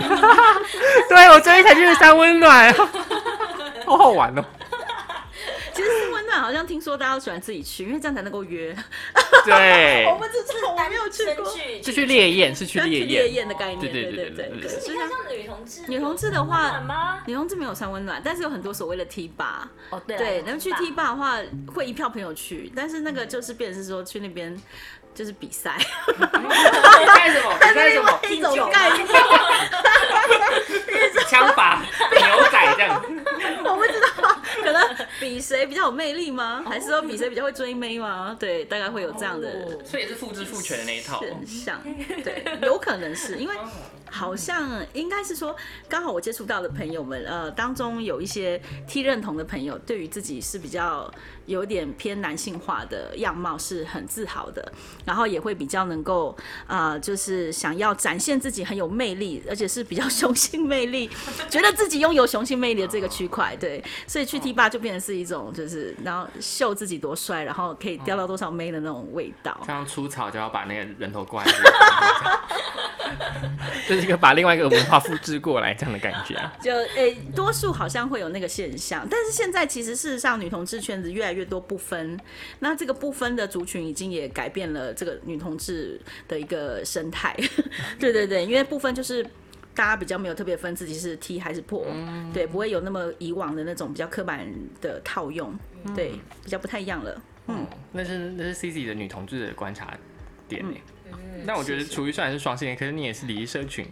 [1.09, 2.71] 对我昨天才去三温暖，
[3.87, 4.45] 好好玩哦。
[5.75, 8.75] 其实温暖好像听说大家都喜欢自己去，因为这样才能够约。
[9.45, 11.45] 对， 我们只是我没有去过，
[11.83, 13.81] 是去烈焰，是去烈焰焰的概念。
[13.81, 14.71] 对对对对对。
[14.81, 16.83] 就像女同志，女同志的话，
[17.27, 19.69] 女同志没有三温暖，但是有很多所谓的 T 吧。
[19.91, 20.17] 哦对。
[20.17, 21.39] 对，然后去 T 吧的话，
[21.75, 24.57] 会一票朋友去，但是那个就是变成是说去那边
[25.15, 25.77] 就是比赛。
[26.07, 27.53] 比赛什么？
[27.61, 28.21] 比赛什么？
[28.31, 29.07] 一种概念。
[31.29, 33.03] 枪法牛仔这样。
[33.65, 34.22] 我不知道，
[34.62, 36.62] 可能比谁比较有魅力吗？
[36.67, 38.37] 还是说比谁比较会追妹吗？
[38.38, 39.79] 对，大概会有这样的。
[39.85, 41.21] 所以也是复制父权的那一套。
[41.21, 41.81] 很像，
[42.25, 43.55] 对，有可能是因为
[44.11, 45.57] 好像应该是说，
[45.88, 51.12] 刚好我接触到的朋友们，呃，当中有一些 T 认同的朋友，对于自己是比较
[51.47, 54.73] 有点偏男性化的样貌是很自豪的，
[55.05, 61.11] 然后也会比较能够啊，就是想要展现自己很有魅力，而且是比较雄性魅力，
[61.51, 69.59] 觉得自己拥有雄性魅力的这个区块，对，所以去 T 吧就变成是一种就是然后秀自己多帅，然后可以钓到多少妹的那种味道。
[69.67, 71.53] 像出草就要把那个人头挂在。
[73.89, 76.53] 就是一个把另外一个文化复制过来这样的感觉啊。
[76.63, 82.18] 就诶，多数好像会有那个现象，但是现在其实事实上女同志圈子越来越多不分，
[82.61, 87.35] 那这个不分的族群已经也改变了这个女同志的一个生态。
[87.99, 89.23] 对对对，因为不分就是
[89.75, 91.87] 大家比较没有特别分自己是 T 还是破，
[92.33, 94.47] 对，不会有那么以往的那种比较刻板
[94.81, 95.59] 的套用，
[95.97, 96.12] 对，
[96.45, 97.23] 比较不太一样了。
[97.49, 99.97] 嗯，那是那是 C C 的女同志的观察
[100.49, 100.62] 点。
[100.64, 100.77] 呢。
[101.47, 103.87] 但我觉得，处于虽然是双性恋，可是你也是离社群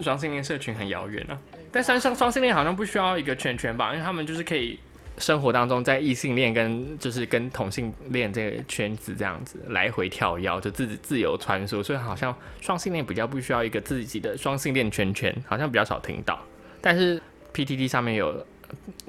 [0.00, 1.36] 双性恋社群很遥远啊。
[1.72, 4.78] 但双双双性恋好像不需要一个圈圈吧，因为他们就是可以
[5.18, 11.82] 生活当中在异性恋跟就是跟同性恋这个圈子这样子来回跳跃，就自己自由穿梭。
[11.82, 16.38] 所以好像双性恋比较不需要一个自己的双性恋圈圈，好像比较少听到。
[16.80, 17.20] 但是
[17.54, 18.46] PTT 上面有。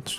[0.06, 0.13] 比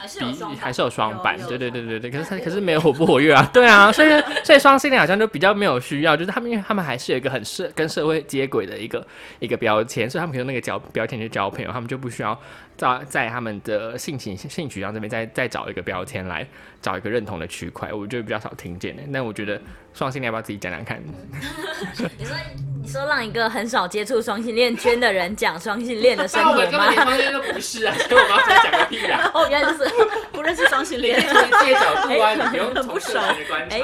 [0.60, 4.08] 还是有双板，对对对对对，可是他可是没有活不活跃啊，对啊，所以
[4.44, 9.06] 所以双性恋好像就比较没有需要，就是他们因为他们还是有一个很社跟社会接轨的一个
[9.38, 12.38] 一个标签，所以他们可用那个交标签去交朋友，他们就不需要
[12.76, 16.46] 在在他们的性情性取向这边再再找一个标签来
[16.82, 19.02] 找一个认同的区块，我觉得比较少听见的。
[19.08, 19.58] 那我觉得
[19.94, 21.02] 双性恋要不要自己讲讲看？
[22.18, 22.68] 你说你。
[22.88, 26.90] 说让一个很少接触双性恋圈的人讲双性恋的生活吗？
[26.90, 29.30] 双性恋都不是啊， 所以我要讲个屁啊！
[29.34, 29.90] 哦，原来就是
[30.32, 33.76] 不认识双性恋，从这些角度啊，你不用不熟的观察。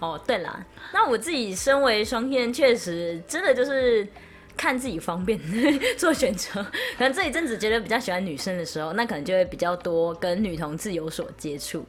[0.00, 0.64] 哦，对了，
[0.94, 4.08] 那我自己身为双性恋，确实真的就是
[4.56, 5.38] 看自己方便
[5.98, 6.62] 做选择。
[6.96, 11.84] 可能这一阵子觉得比较喜欢女生的时候，那可能就会比较多跟女同志有所接触。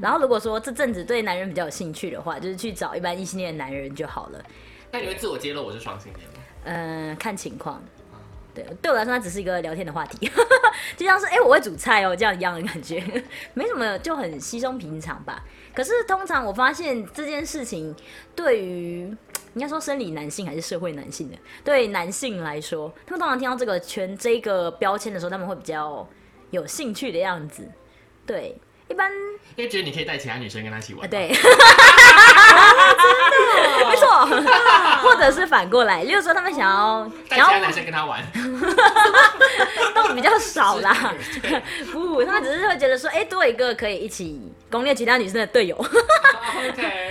[0.00, 4.42] 然后如果说这阵子对男人比较有兴趣的话，就是去找一般异性恋的男人就好了。
[4.90, 6.34] 那你会自我揭露我是双性恋吗？
[6.64, 7.82] 嗯，看情况。
[8.52, 10.28] 对，对我来说，它只是一个聊天的话题，
[10.98, 13.00] 就像是哎，我会煮菜哦，这样一样的感觉，
[13.54, 15.44] 没什么，就很稀松平常吧。
[15.72, 17.94] 可是通常我发现这件事情，
[18.34, 19.02] 对于
[19.54, 26.04] 应该说生理男性还是社会男性的，对男性来说，他们通常听到这个圈这个标签的时候，他们会比较
[26.50, 27.62] 有兴趣的样子。
[28.26, 28.56] 对，
[28.90, 29.10] 一般
[29.56, 31.08] 因为觉得你可以带其他女生跟他一起玩。
[31.08, 31.28] 对。
[33.88, 34.26] 没错，
[35.02, 38.20] 或者是反过来，例如说他们想要带其他男生跟他玩，
[39.94, 41.14] 都比较少啦。
[41.92, 45.76] 不，他们只是会觉得说，哎，多一个可以一起攻略其他女生的队友，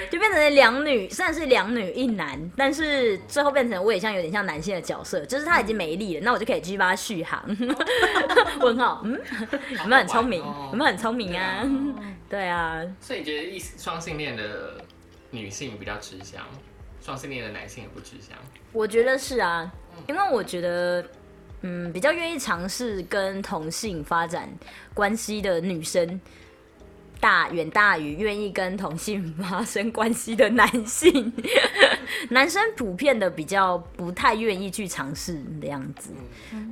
[0.09, 7.43] 就变成两女，虽然是两女一男，但是最后变成我也像有点像男性的角色，就是他已经没力了，那我就可以继续帮他续航。
[8.62, 9.19] 问号，嗯，
[9.79, 10.39] 有没有很聪明？
[10.39, 11.63] 有没有很聪明啊？
[12.29, 12.81] 对啊。
[13.01, 14.83] 所以你觉得异双性恋的？
[15.31, 16.41] 女性比较吃香，
[17.05, 18.35] 双性恋的男性也不吃香。
[18.73, 19.71] 我觉得是啊，
[20.07, 21.05] 因为我觉得，
[21.62, 24.49] 嗯，比较愿意尝试跟同性发展
[24.91, 26.19] 关系的女生，
[27.19, 31.32] 大远大于愿意跟同性发生关系的男性。
[32.29, 36.12] 男生普遍的比较不太愿意去尝试的样子，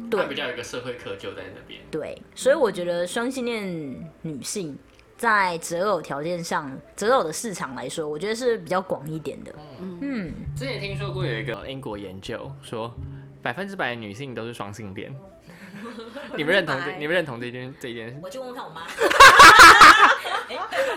[0.10, 1.80] 对，比较有一个社会窠臼在那边。
[1.92, 4.78] 对，所以我觉得双性恋女性。
[5.18, 9.52] 在择偶条件上，择偶的市场来说，我觉得是比较广一点的。
[9.80, 12.94] 嗯，之前听说过有一个英国研究说，
[13.42, 15.12] 百分之百的女性都是双性恋，
[16.36, 16.92] 你们认同这？
[16.98, 18.20] 你们认同这件这件事？
[18.22, 18.82] 我就问问看我妈。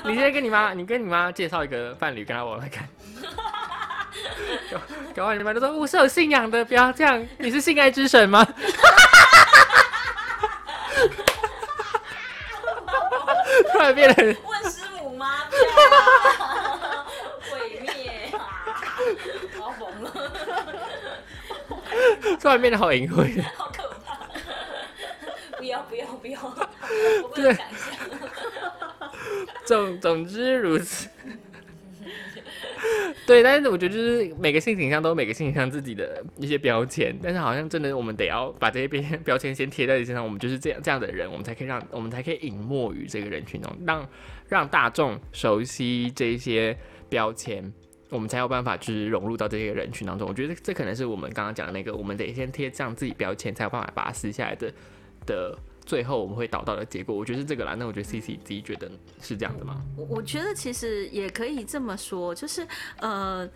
[0.05, 2.89] 你现在跟你妈，你跟你妈介绍一个伴侣，跟她玩玩看。
[4.71, 4.79] 搞
[5.15, 7.27] 搞完你妈就说我是有信仰的，不要这样。
[7.39, 8.47] 你是性爱之神吗？
[13.73, 15.45] 突然变得问师母吗？
[15.51, 15.63] 不要
[16.47, 17.07] 啊
[17.51, 18.35] 毁灭啊！
[19.59, 20.11] 好疯了，
[22.41, 23.43] 突然变得好隐晦。
[23.57, 24.19] 好可怕！
[25.57, 26.39] 不要不要不要！
[27.23, 27.65] 我不能想
[29.67, 29.90] 象。
[30.01, 31.09] 总之如此。
[33.27, 44.09] 对，但是我觉得就是每个性倾向都有每个性倾向自己的一些标签，但是好像真的我们得要把这些标标签先贴在你身上，我们就是这样这样的人，我们才可以让我们才可以隐没于这个人群中，让
[44.49, 46.77] 让大众熟悉这些
[47.09, 47.73] 标签，
[48.09, 50.27] 我们才有办法就是融入到这些人群当中。
[50.27, 54.73] 我觉得这可能是我们刚刚讲的那个，我们得先贴上自己标签，才有办法把它撕下来的
[55.27, 55.57] 的。
[55.91, 57.75] 最后我们会导到的结果，我觉得是这个啦。
[57.77, 58.89] 那我觉得 C C 自己觉得
[59.21, 59.83] 是这样的吗？
[59.97, 62.65] 我我觉得其实也可以这么说，就是
[63.01, 63.51] 呃，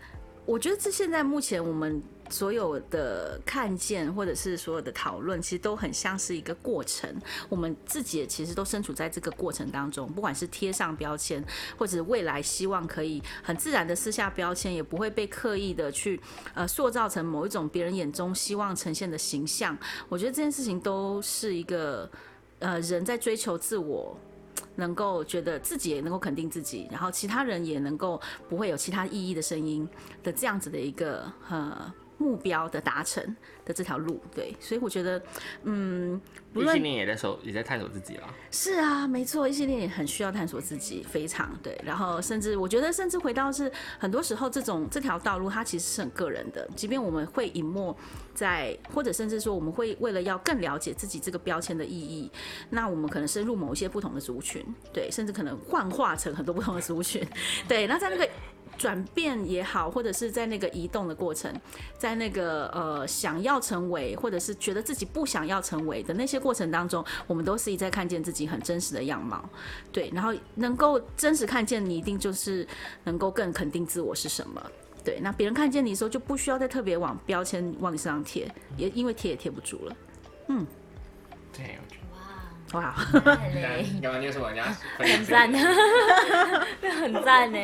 [0.45, 7.09] 我觉得这现在目前我们所有的看见或者是所有的讨论，其实都很像是一个过程。
[7.49, 11.43] 我们自己也其实都身处在这个过程当中，不管是贴上标签，
[11.77, 16.19] 或者未来希望可以很自然的撕下标签，也不会被刻意的去
[16.53, 19.77] 呃塑造成某一种别人眼中希望呈现的形象。
[20.09, 22.09] 我觉得这件事情都是一个
[22.59, 24.17] 呃人在追求自我。
[24.77, 29.87] 能够觉得自己也能够肯定自己，然后其他人也能够不会有其他异义的声音
[30.21, 33.23] 的这样子的一个呃目标的达成
[33.65, 35.21] 的这条路，对，所以我觉得，
[35.63, 36.19] 嗯，
[36.53, 38.27] 不论异性恋也在搜，也在探索自己了。
[38.51, 41.79] 是啊，没错，异性恋也很需要探索自己，非常对。
[41.83, 46.67] 然后甚至我觉得，甚至回到是很多时候这种这条道路，它其实是很个人的。
[46.75, 47.95] 即便我们会隐没
[48.33, 52.31] 在，或者甚至说我们会为了要更了解自己这个标签的意义，
[52.69, 57.25] 那我们可能深入某一些不同的族群，对，甚至可能幻化成很多不同的族群，
[57.67, 57.87] 对。
[57.87, 58.27] 那在那个
[58.77, 61.53] 转变也好，或者是在那个移动的过程，
[61.97, 69.47] 在那个呃想要成为，或者是觉得自己不想要成为的那些过程当中，我们都是一在看见自己很真实的样貌，
[69.91, 72.67] 对，然后能够真实看见你，一定就是
[73.03, 74.61] 能够更肯定自我是什么。
[75.03, 79.95] 对，那别人看见你的时候，就不需要再特别往标签往你身上贴，也因为贴也贴不住了。
[81.53, 81.79] 对，
[82.75, 84.19] 哇，赞嘞，干嘛？
[84.19, 84.63] 你有什么人家
[84.97, 85.49] 很赞，
[87.01, 87.57] 很赞呢，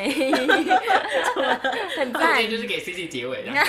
[1.98, 2.48] 很赞今。
[2.48, 3.52] 天就是给 C C 结尾的。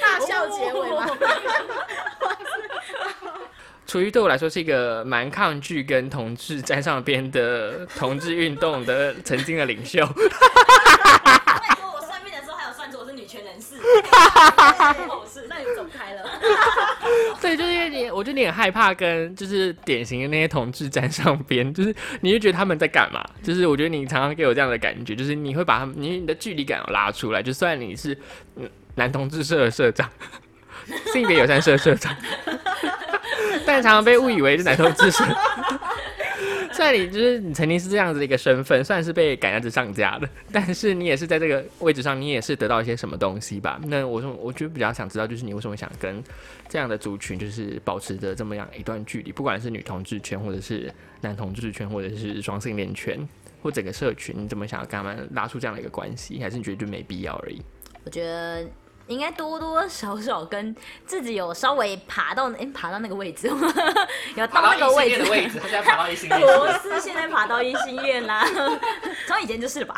[0.00, 1.06] 大笑结尾吗？
[3.86, 10.04] 楚瑜对我来说是一个蛮抗拒跟同志沾上边的同志运动的曾经的领袖。
[10.04, 10.12] 拜
[11.74, 13.26] 托，我算命的时候还有算出我是女
[15.32, 16.22] 是那你走开了。
[17.40, 23.24] 对，就是因为你，我觉得你很害怕跟就是典型的那些同志沾上边，就是你就觉得他们在干嘛？
[23.42, 27.42] 就是我觉得你常常给我这样的感觉，就是你会把他们，你你的距离感拉出来。
[27.42, 28.16] 就算你是
[28.96, 30.08] 男同志社的社长，
[31.12, 32.14] 性别友善社社长，
[33.64, 35.24] 但常常被误以为是男同志社。
[36.78, 43.80] 虽然你就是你曾经是这样子的一个身份，算是被赶鸭子上架的， 但是你也是在这个位置上，你也是得到一些什么东西吧？
[43.88, 46.22] 那我说，我就比较想知道，就是你为什么想跟
[46.68, 50.88] 这样的族群，就是保持着这么样一段距离，不管是女同志圈，或者是
[51.20, 53.28] 男同志圈，或者是双性恋圈，
[53.60, 56.38] 或整个社群，你怎么想要跟他们拉出这样的一个关系？
[56.40, 57.60] 还是你觉得就没必要而已？
[58.04, 58.64] 我觉得
[59.08, 63.48] 应该多多少少跟自己有稍微爬到哎、爬到那个位置，
[64.36, 65.18] 有到那个位置。
[65.24, 68.46] 的位置，他现在 爬到异性恋罗斯现在爬到异性恋啦，
[69.26, 69.94] 从以前就是了吧？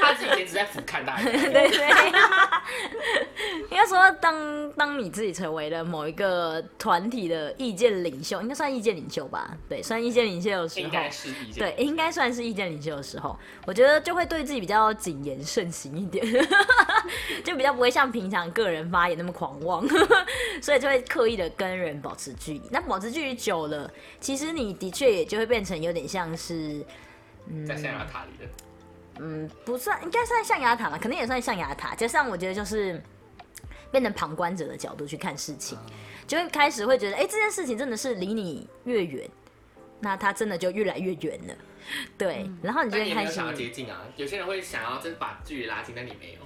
[0.00, 1.22] 他自己以前只在俯瞰大家。
[1.22, 2.12] 对对，
[3.70, 9.50] 应该说当当你自己成为了某一个团体的意见领袖，应该算意见领袖吧？
[9.68, 11.54] 对，算意见领袖的时候，应该是意见。
[11.58, 16.26] 对，应该算是意见领袖的时候，我觉得就会对自己比较谨言慎行一点，
[17.44, 19.86] 就比较不会像平常个人发言那么狂妄，
[20.60, 22.62] 所以就会刻意的跟人保持距离。
[22.70, 26.84] 那保持距离久了，其实你的确也就会变成有点像是。
[27.46, 28.50] 嗯在象牙塔里的。
[29.20, 31.94] 嗯，不算，应该算象牙塔嘛，肯定也算象牙塔。
[31.94, 33.00] 加上我觉得就是
[33.92, 35.78] 变成旁观者的角度去看事情，
[36.26, 39.28] 就会开始会觉得，哎、这件事情真的是离你越远，
[40.00, 41.54] 那它真的就越来越远了。
[42.16, 44.00] 对，然后你就会开始但你也没有想要接近啊？
[44.16, 46.40] 有些人会想要就是把距离拉近，但你没有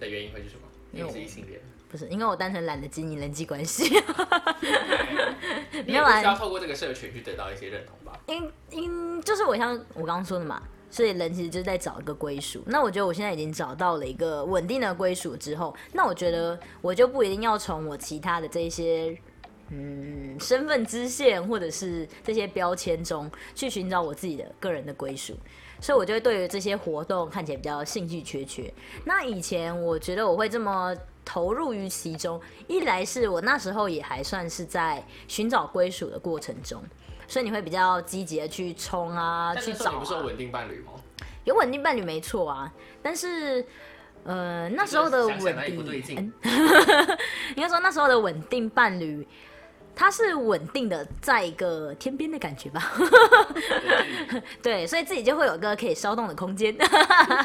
[0.00, 0.62] 的原因会是什么？
[0.92, 3.84] 因为你是异性恋，不是因为我单纯懒得经营人际关系，
[5.86, 8.18] 你也不需要透过这个社群去得到一些认同吧？
[8.26, 10.60] 因因就是我像我刚刚说的嘛，
[10.90, 12.62] 所以人其实就是在找一个归属。
[12.66, 19.16] 那我觉得我现在已经找到了一个稳定的归属之后，那我觉得我就不一定要从我其他的这些
[19.68, 25.38] 嗯身份支线或者是这些标签中去寻找我自己的个人的归属。
[25.80, 28.72] 所以，我就会对于这些活动看起来比较兴趣缺缺。
[29.04, 36.82] 那以前我觉得我会这么投入于其中，一来是我那时候也还算是在寻找归属的过程中，
[37.26, 39.98] 所以你会比较积极的去冲啊，去找、啊。
[40.00, 40.92] 不是有稳定伴侣吗？
[41.44, 42.72] 有稳定伴侣没错啊，
[43.02, 43.64] 但是
[44.24, 46.32] 呃那时候的稳定，
[47.56, 49.26] 应该说那时候的稳定伴侣。
[49.94, 52.92] 它是稳定的，在一个天边的感觉吧，
[54.62, 56.74] 对， 所以自己就会有一个可以骚动的空间，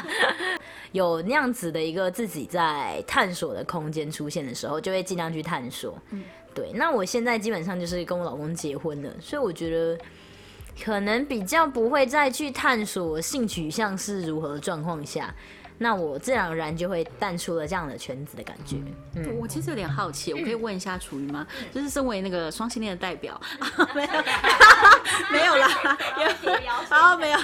[0.92, 5.98] 有那样子的一个自己在探索的空间出现的时候，就会尽量去探索。
[6.54, 9.98] 对，那我现在基本上就是跟我老公结婚了，所以我觉得
[10.82, 15.34] 可能比较不会再去探索性取向是如何状况下。
[15.78, 18.76] 那我自然而然就会淡出了这样的圈子的感觉。
[19.14, 21.46] 嗯，我其实有点好奇，我可以问一下楚瑜吗？
[21.72, 23.38] 就是身为那个双性恋的代表，
[23.94, 24.08] 没有，
[25.30, 25.98] 没有啦，
[26.88, 27.38] 好，没有，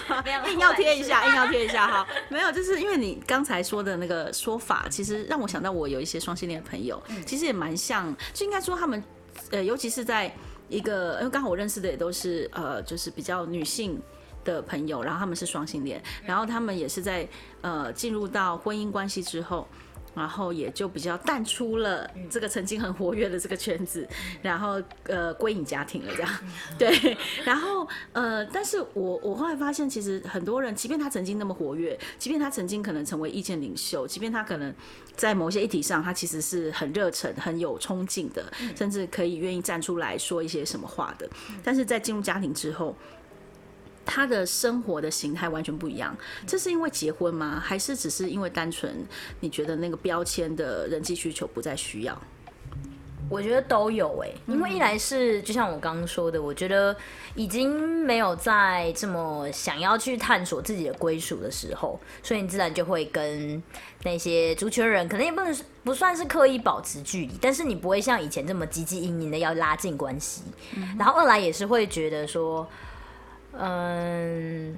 [0.50, 9.02] 硬要贴一下，硬要贴一下哈，没有，就是因为你刚才说的那个说法，其实让我想到我有一些双性恋的朋友，其实也蛮像，就应该说他们，
[9.50, 10.32] 呃，尤其是在
[10.68, 14.00] 一个，因为刚好我认识的也都是呃，就是比较女性。
[14.44, 17.28] 的朋友，然后他们是双性恋，然后他们也是在
[17.60, 19.66] 呃进入到婚姻关系之后，
[20.14, 24.06] 然后也就比较淡出了这个曾经很活跃的这个圈子，
[24.42, 26.30] 然后呃归隐家庭了这样，
[26.78, 34.74] 对，然后呃，但是我我后来发现，其实很多人，即便他曾经那么活跃，即便他曾经可能成为意见领袖，即便他可能
[35.16, 38.44] 在某些议题上，他其实是很热忱、很有冲劲的，
[38.76, 41.26] 甚至可以愿意站出来说一些什么话的，
[41.64, 42.94] 但是在进入家庭之后。
[44.04, 47.62] 他的生活的形态完全不一样，这是因为结婚吗？
[47.64, 49.06] 还是只是因为单纯
[49.40, 52.20] 你觉得那个标签的人际需求不再需要？
[53.30, 56.94] 我觉得都有哎，因为一来是就像我刚刚说的，我觉得
[57.34, 57.72] 已经
[58.04, 63.62] 没有在这么想要去探索自己的归属的时候，所以你自然就会跟
[64.02, 70.42] 那些足球人可能也不能不算是刻意保持距离，但是你不会像以前这么积极营营的要拉近关系。
[70.98, 72.68] 然后二来也是会觉得说。
[73.58, 74.74] 嗯，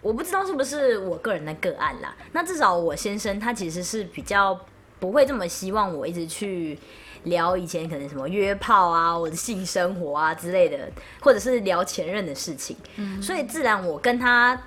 [0.00, 2.14] 我不知道是不是我个人的个案啦。
[2.32, 4.58] 那至少我先生他其实是比较
[4.98, 6.78] 不会这么希望我一直去
[7.24, 12.76] 聊以前可能什么约炮啊，我的性生活啊之类的，或者是聊前任的事情。
[12.96, 14.58] 嗯，所以自然我跟他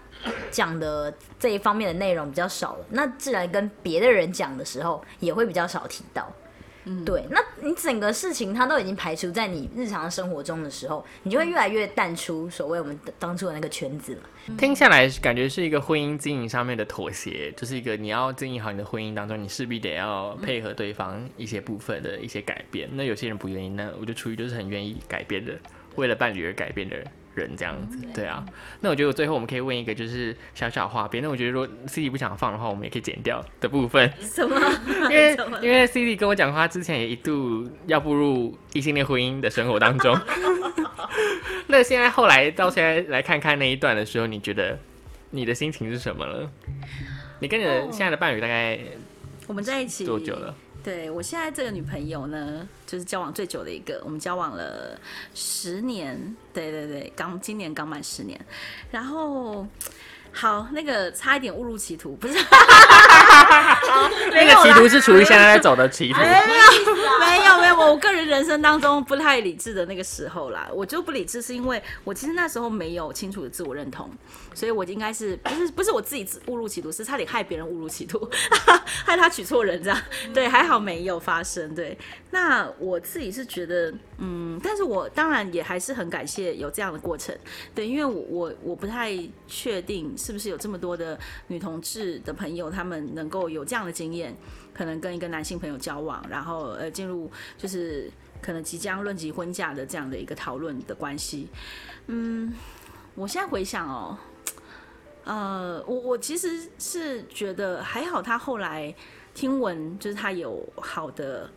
[0.49, 2.85] 讲的这一方面的内容比较少了。
[2.89, 6.27] 那自然跟别的人讲的时候也会比较少提到。
[7.05, 14.21] 对，那你整个事情它都已经排除在你日常生活中的时候，你就会越来越淡出所谓我们当初的那个圈子了。
[14.57, 22.89] 听下来感觉是一个婚姻经营上面的妥协，就是一个你要经营好你的婚姻当中，你势必得要配合对方一些部分的一些改变。
[22.93, 25.53] 那有些人不愿意，那我就出于就是很愿意改变的，
[25.95, 27.05] 为了伴侣而改变的人。
[27.41, 28.45] 人这样子，对啊，
[28.81, 34.11] 那我觉得最后我们可以问一个就是小小话别，那我觉得如果 C D 不想放的话，我们也可以剪掉的部分。
[34.19, 34.55] 什么？
[35.09, 40.17] 因为 因为 C D 跟我讲话之前也一度要步入异性恋婚姻的生活当中。
[41.67, 44.79] 那现在后来到现在来看看那一段的时候，你觉得
[45.31, 46.49] 你的心情是什么了？
[47.39, 48.79] 你跟你的现在的伴侣大概
[49.47, 50.55] 我们在一起多久了？
[50.83, 54.99] 对我现在这个女朋友呢，就是交往最久的一个，我们交往了
[55.33, 58.39] 十年，对对对，刚今年刚满十年，
[58.91, 59.67] 然后。
[60.33, 62.33] 好，那个差一点误入歧途，不是？
[64.29, 66.19] 那个歧途是处于现在在走的歧途。
[66.21, 66.31] 没有，
[67.19, 67.75] 没有，没有。
[67.91, 74.11] 我个人人生当中不太理智的那个时候啦，我就不理智，是因为我其实那时候没有清楚的自我认同，
[74.57, 78.27] 所以我应该是不是不是我自己误入歧途，是差点害别人误入歧途，
[79.05, 80.01] 害他娶错人这样。
[80.33, 81.75] 对，还好没有发生。
[81.75, 81.95] 对，
[82.31, 87.37] 那我自己是觉得，嗯，但是我当然也还是很感谢有这样的过程。
[87.75, 89.15] 对，因为我我我不太
[89.47, 90.07] 确定。
[90.17, 94.35] 是不是有这么多的女同志的朋友，他们能够有这样的经验，
[94.73, 98.09] 可能跟一个男性朋友交往，然后呃进入就是
[98.41, 101.49] 可能即将论及婚嫁的这样的一个讨论的关系？
[102.07, 102.53] 嗯，
[103.15, 104.17] 我现在回想哦，
[105.27, 108.95] 呃，我我其实是觉得还好，他后来
[109.33, 111.49] 听闻就是他有好的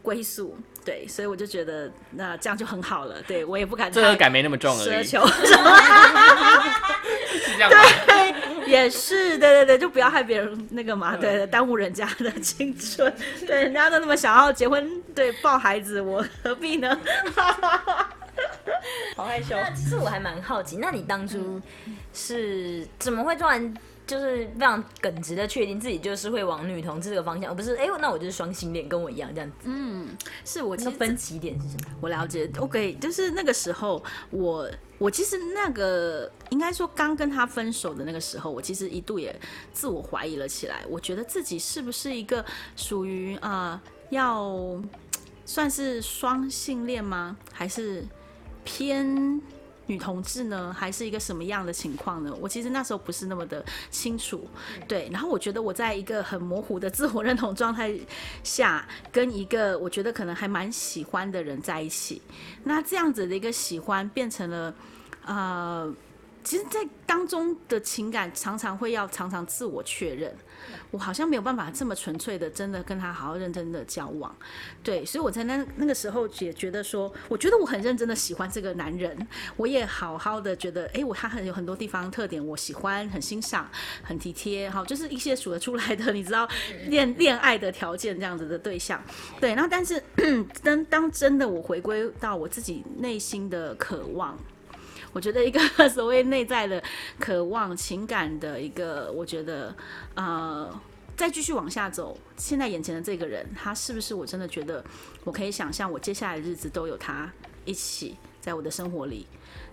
[0.00, 0.56] 归宿。
[0.84, 3.20] 对，所以我就觉得那这样就很好了。
[3.26, 5.02] 对我也不敢罪恶感没那么重而已。
[5.02, 5.10] 是
[7.58, 7.68] 这样
[8.06, 13.12] 对，也是，对对对，就不要害别人那个嘛，对，耽误人家的青春。
[13.44, 16.96] 对，人家都那么想要结婚，对，抱孩子，我何必呢？
[19.16, 19.54] 好害羞。
[19.56, 21.60] 那其实我还蛮好奇，那你当初
[22.12, 23.74] 是怎么会突然
[24.06, 29.56] 就是非常耿直的确定自己就是会往女同志这个方向，而不是哎、那我就是双性恋，跟我一样这样子？
[29.64, 30.08] 嗯
[30.44, 31.90] 是我其实分歧点是什么？
[32.00, 39.34] 我了解，OK，就是那个时候，我我其实那个应该说刚跟他分手的那个时候，我其实一度也
[39.72, 42.44] 自我怀疑了起来，我觉得自己是不是一个
[42.76, 44.80] 属于呃要
[45.44, 47.36] 算是双性恋吗？
[47.52, 48.04] 还是
[48.66, 49.40] 偏？
[49.88, 52.36] 女同志呢，还是一个什么样的情况呢？
[52.40, 54.44] 我其实那时候不是那么的清楚，
[54.88, 55.08] 对。
[55.12, 57.96] 然后我觉得我在一个很模糊的自我认同状态
[58.42, 62.20] 下，跟一个我觉得可能还蛮喜欢的人在一起，
[62.64, 64.74] 那这样子的一个喜欢变成了，
[65.24, 65.94] 呃，
[66.42, 70.36] 其实，在当中的情感常常会要常常自我确认，
[70.90, 74.34] 我好像没有办法这么纯粹的真的跟他好好认真的交往，
[74.82, 79.16] 对，所以我在那那个时候也觉得说，我觉得我很认真的喜欢这个男人，
[79.56, 83.68] 我也好好的觉得，哎，我他很有很多地方特点我喜欢，很欣赏，
[84.02, 86.48] 很体贴，好，就是一些数得出来的， 你知道
[86.88, 89.02] 恋恋爱的条件这样子的对象，
[89.40, 90.02] 对，然后但是
[90.62, 94.38] 当当真的我回归到我自己内心的渴望。
[95.16, 95.58] 我觉得一个
[95.88, 96.82] 所谓内在的
[97.18, 99.74] 渴望、情感的一个，我觉得
[100.14, 100.70] 呃，
[101.16, 104.84] 再继续往下走，现在眼前的这个人，他是不是我真的觉得
[105.24, 107.32] 我可以想象，我接下来的日子都有他
[107.64, 109.26] 一起在我的生活里，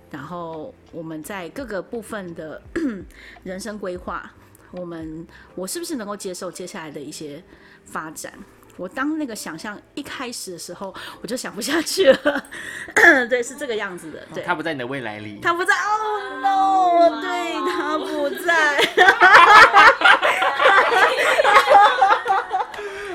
[0.09, 2.61] 然后我们在各个部分的
[3.43, 4.31] 人生规划，
[4.71, 7.43] 我们我是不是能够接受接下来的一些
[7.83, 8.31] 发展？
[8.75, 12.43] 我当那个想象一开始的时候，我就想不下去了。
[13.29, 14.19] 对，是这个样子的。
[14.33, 17.21] 对，他不在你的未来里，他不在，Oh no！
[17.21, 18.77] 对他不在。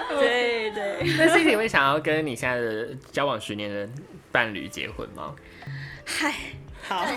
[0.18, 3.88] 对对，那 C C 会想要跟你现在的交往十年的
[4.30, 5.34] 伴侣结婚吗？
[6.04, 6.34] 嗨，
[6.88, 7.04] 好，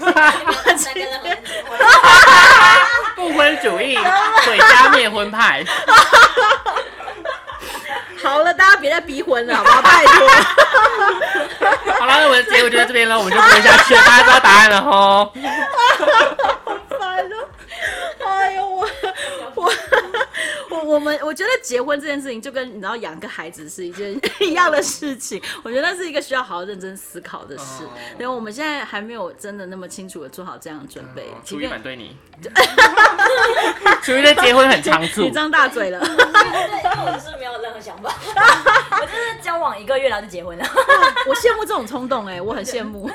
[3.16, 5.64] 不婚主义，毁家灭婚派。
[8.24, 9.82] 好了，大家别再逼婚了， 好不好？
[9.82, 10.28] 拜托。
[12.00, 15.34] 好了，那我们的结果就在这边了，我们就不问下去了，大家知道答案了吼。
[17.00, 17.50] 烦了，
[18.26, 18.88] 哎呦我
[19.56, 19.72] 我
[20.84, 27.84] 我我们我觉得结婚这件事情就跟你知道养个孩子是一件 一样的事情，我觉得那是一个需要好好认真思考的事。
[27.84, 32.16] 哦因为我们现在还没有真的那么清楚的做好这样的准备，即楚瑜便反对你，
[34.04, 36.00] 楚瑜的结婚很仓促你，张大嘴了。
[36.00, 38.14] 对，因为我就是没有任何想法，
[39.02, 40.66] 我就是交往一个月然后就结婚了。
[41.28, 43.10] 我羡慕这种冲动哎、我很羡慕。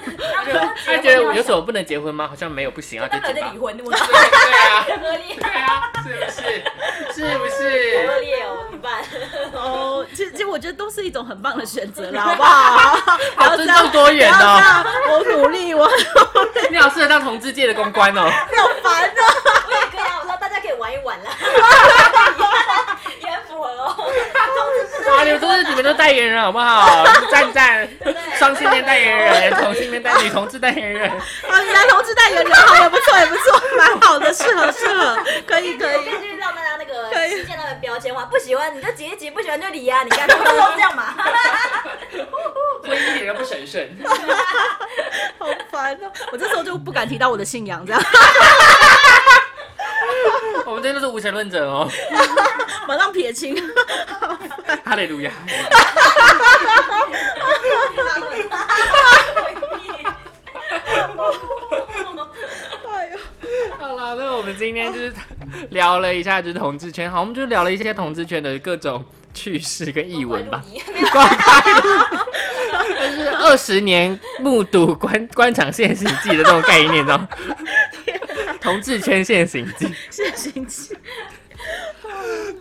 [0.84, 2.26] 他觉得我有什么不能结婚吗？
[2.28, 3.58] 好像没有不行啊，就结吧大不了就离。
[3.58, 7.22] 婚，我对啊，合理，对啊，是不是？
[7.30, 8.06] 是不是？
[8.06, 9.04] 恶劣哦，怎么办？
[9.54, 13.18] 哦，其实其实我觉得都是一种很棒的选择啦， 好不好？
[13.36, 15.86] 好尊重多元不要哦我努力，我
[16.70, 18.22] 你好适合当同志界的公关哦。
[18.22, 19.12] 好烦哦。
[19.68, 21.30] 我也可以啊，我说大家可以玩一玩啦，
[23.22, 24.10] 也很符合哦。
[25.14, 27.04] 啊，你们都是你们都代言人好不好？
[27.30, 27.86] 赞赞，
[28.38, 31.10] 双性恋代言人，同性恋代女同志代言人。
[31.10, 31.18] 啊，
[31.74, 36.35] 男同志代言人好，也不错，也不错，蛮好的，适合适合，可以可以。
[37.96, 40.02] 标签化，不喜欢你就结一结，不喜欢就离啊！
[40.02, 41.14] 你看，他们都这样嘛。
[42.84, 43.88] 婚姻一点都不神圣。
[45.38, 46.12] 好烦哦！
[46.30, 48.02] 我这时候就不敢提到我的信仰，这样
[50.66, 51.88] 我们这都是无神论者哦。
[52.86, 53.56] 马上撇清。
[54.84, 55.32] 哈利路亚。
[62.92, 63.18] 哎呦，
[63.78, 65.14] 好了，那我们今天就是
[65.70, 69.04] 聊了一下就是同志圈，好，我们就聊了一些同志圈的各种
[69.34, 70.64] 趣事跟译文吧。
[71.12, 71.88] 光开录，
[72.98, 77.28] 就是二十年目睹官官场现行记的这种概念，你知道吗？
[78.60, 79.88] 同志圈现行记。
[80.10, 80.96] 现行记。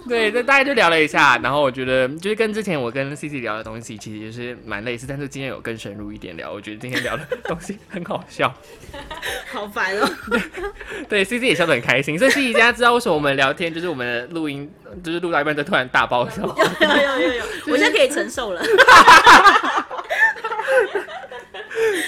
[0.09, 8.53] 对，那大概就聊了一下，然后我觉得就是跟之前我跟 C C 聊的东西其实就是蛮类似，但是今天有更深入一点聊，我觉得今天聊的东西很好笑。
[9.51, 10.09] 好烦哦！
[11.09, 14.71] 对，C C 也笑得很开心，所以 C C 大家知道为什么我们聊天就是我们的录音
[15.03, 16.43] 就是录到一半就突然大爆笑。
[16.43, 18.61] 有有有有，我现在可以承受了。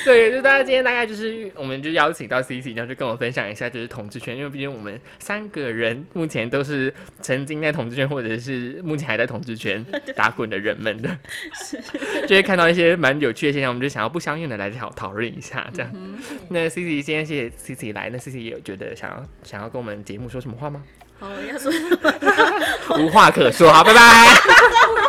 [0.07, 9.85] 对，就大家今天大概就是我们就邀请到 C C，然后就跟我分享一下就是同志圈，因为毕竟我们三个人目前都是曾经在同志圈或者是目前还在同志圈
[10.15, 11.09] 打滚的人们的，
[12.25, 15.91] 就会看到一些蛮有趣的现象，我们就想要不相应的来讨讨论一下这样。
[16.47, 20.81] 那 C C 今天谢谢 C C 来，那 C C 也有觉得想要想要跟我们节目说什么话吗？
[21.19, 21.69] 好，我要说
[22.97, 23.99] 无话可说，好，拜拜。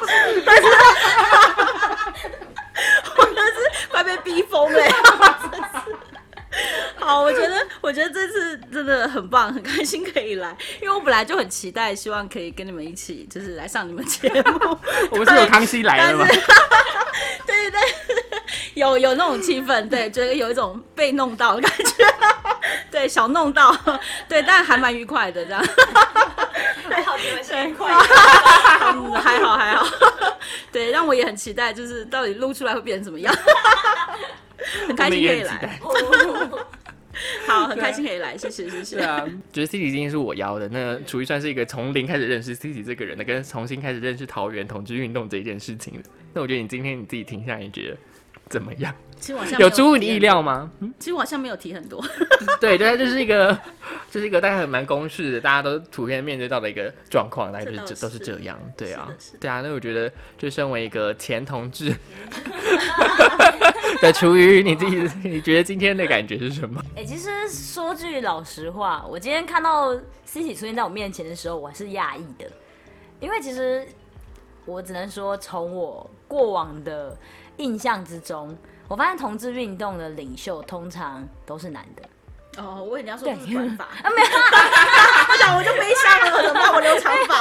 [4.29, 4.83] 逼疯了、
[7.17, 8.89] 我觉得 我觉得这次真。
[8.89, 14.79] 的很棒，很开心可以来，因为我本来就很期待，希望可以跟你们一起，就是来上你们节目。
[15.13, 16.25] 我们是有康熙来了吗？
[17.47, 17.81] 对对对，
[18.81, 22.07] 有有那种气氛，对，觉得有一种被弄到的感觉，
[22.91, 23.77] 对，小弄到，
[24.27, 25.63] 对，但还蛮愉快的这样。
[26.89, 27.93] 还好你们是愉快
[28.87, 29.87] 嗯，还好还好，
[30.73, 33.35] 对，让我也很期待，就是到底录出来会变成什么样，
[34.87, 35.79] 很开心可以来。
[37.49, 38.97] 好，很开心可以来，谢谢谢谢。
[38.97, 46.01] 对啊，觉得 C T 今天是我邀的，那楚玉算是一个从零开始认识 C T 这个人的，跟重新开始认识桃园同志运动这一件事情的。
[46.35, 47.97] 那我觉得你今天你自己听下来，你觉得
[48.49, 48.95] 怎么样？
[49.21, 50.71] 其实我好像有出乎你意料吗？
[50.79, 52.01] 嗯，其实我好像没有提很多。
[52.61, 53.59] 对对，就是一个，
[54.13, 58.57] 这是一个大概蛮公式的，大家都普遍面对到的一个状况，大概就是这都是这样。
[58.77, 59.09] 对啊，
[59.41, 59.61] 对啊。
[59.61, 61.93] 那我觉得，就身为一个前同志
[64.03, 66.81] 的厨余，你自己你觉得今天的感觉是什么？
[66.97, 69.95] 哎，其实说句老实话，我今天看到
[70.25, 72.49] c i 出现在我面前的时候，我是讶异的，
[73.21, 73.87] 因为其实
[74.65, 77.17] 我只能说，从我过往的
[77.57, 78.57] 印象之中。
[78.87, 82.03] 我发现同志运动的领袖通常都是男的。
[82.63, 83.85] 哦，我以为你要说是短发。
[84.03, 84.29] 啊，没有，
[85.29, 86.73] 我想我就没想了，怎么办？
[86.73, 87.35] 我留长发，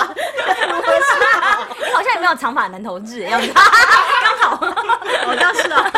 [1.93, 5.89] 好像也没有长发男同志的样子， 刚好，好像是啊。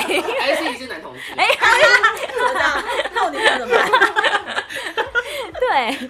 [0.00, 1.32] 对，还是你是男同志？
[1.36, 1.64] 哎，这
[2.60, 2.82] 样，
[3.14, 3.90] 那我女朋友怎么办？
[5.60, 6.08] 对，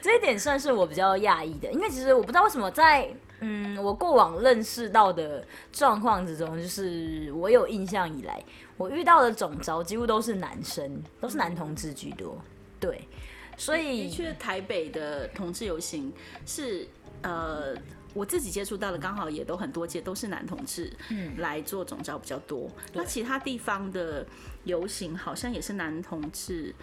[0.00, 3.08] 这一点算是我比较讶异的，因为其实我不知道为什么在。
[3.42, 5.42] 嗯，我过往认识到的
[5.72, 8.38] 状况之中，就是我有印象以来，
[8.76, 12.38] 我遇到的总招几乎都是男生，都是男同志居多。
[12.78, 13.08] 对，
[13.56, 16.12] 所以的确，台北的同志游行
[16.44, 16.86] 是
[17.22, 17.74] 呃，
[18.14, 20.92] 我自己接触到的，刚好也都很多届都是男同志
[21.38, 22.70] 来做总招比较多。
[22.92, 24.26] 那其他地方的
[24.64, 26.74] 游行好像也是男同志。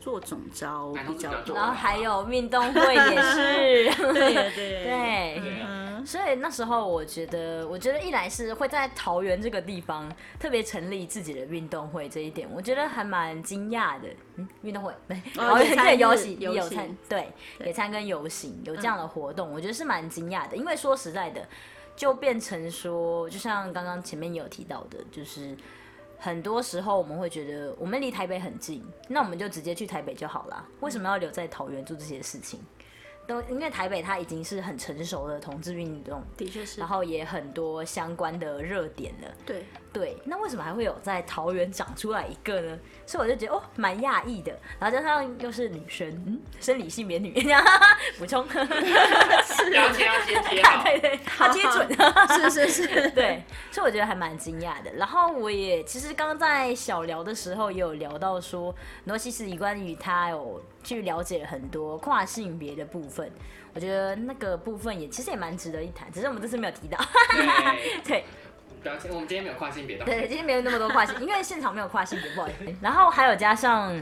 [0.00, 14.08] 做总招比较多，然后还有运动会也是， 对对对，所以那时候我觉得，我觉得一来是会在桃园这个地方特别成立自己的运动会，这一点我觉得还蛮惊讶的。
[14.36, 17.28] 嗯，运动会 对，桃园对游行有参对
[17.60, 20.56] 野餐跟游行有这样的活动，我觉得是蛮惊讶的。
[20.56, 21.46] 因为说实在的，
[21.96, 25.56] 就变成说，就像刚刚前面有提到的，就是。
[26.18, 30.66] 很多时候我们会觉得我们离台北很近，那我们就直接去台北就好了。
[30.80, 32.60] 为什么要留在桃园做这些事情？
[33.26, 39.28] 都因为台北它已经是很成熟的同志运动，的确是，然后也很多相关的热点了。
[39.44, 42.78] 对对，那为什么还会有在桃园长出来一个呢？
[43.06, 44.52] 所以我就觉得哦，蛮讶异的。
[44.78, 47.32] 然后加上又是女生，嗯，生理性别女，
[48.18, 48.58] 补充，是
[49.72, 51.88] 要接要接接， 对对，他接准，
[52.50, 54.92] 是是是，对，所以我觉得还蛮惊讶的。
[54.94, 58.74] 然后我也其实刚刚在小聊的时候也有聊到说，
[59.04, 60.62] 罗西斯关于他有。
[60.84, 63.30] 去了解很多跨性别的部分，
[63.74, 66.96] 我觉得那个部分也其实也蛮值得一谈，只是我们这次没有提到。
[67.30, 68.24] 对，对，
[69.10, 70.04] 我们今天没有跨性别的。
[70.04, 72.74] 对，今天没有那么多跨性，因为现场没有跨性别，不好意思。
[72.80, 73.92] 然后还有加上，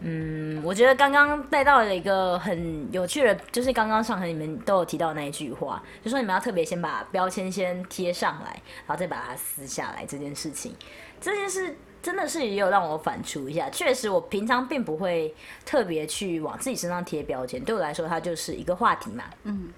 [0.00, 10.74] 嗯，我觉得刚刚带到了一个很有趣的，就是刚刚上和你们都有提到那一句话，就说你们要特别先把标签先贴上来，然后再把它撕下来这件事情，
[11.20, 11.76] 这件事。
[12.02, 15.34] 真的是也有让我反刍一下，确实我平常并不会
[15.66, 19.24] 特别去往自己身上贴标签，对我来说它就是一个话题嘛。
[19.42, 19.68] 嗯，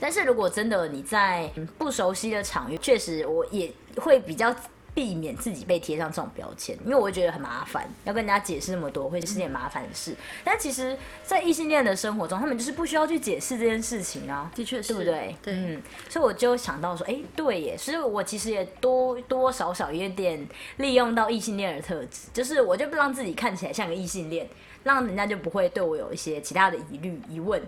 [0.00, 4.54] 但是如果真的你在不熟悉的场域，确实我也会比较。
[4.94, 10.12] 避免自己被贴上这种标签，因为我会觉得很麻烦，要跟人家解释那么多，会是件麻烦的事。
[10.42, 15.36] 但其实，在异性恋的生活中，他们就是不需要去解释这件事情啊，的确是，对不对？
[15.40, 20.44] 对，嗯，所以我就想到说，哎，对耶，所以我其实也多多少少有点
[20.78, 24.48] 利用到异性恋的特质，就是我就不让自己看起来像个异性恋，
[24.82, 27.62] 让人家就不会对我有一些其他的疑虑、疑问，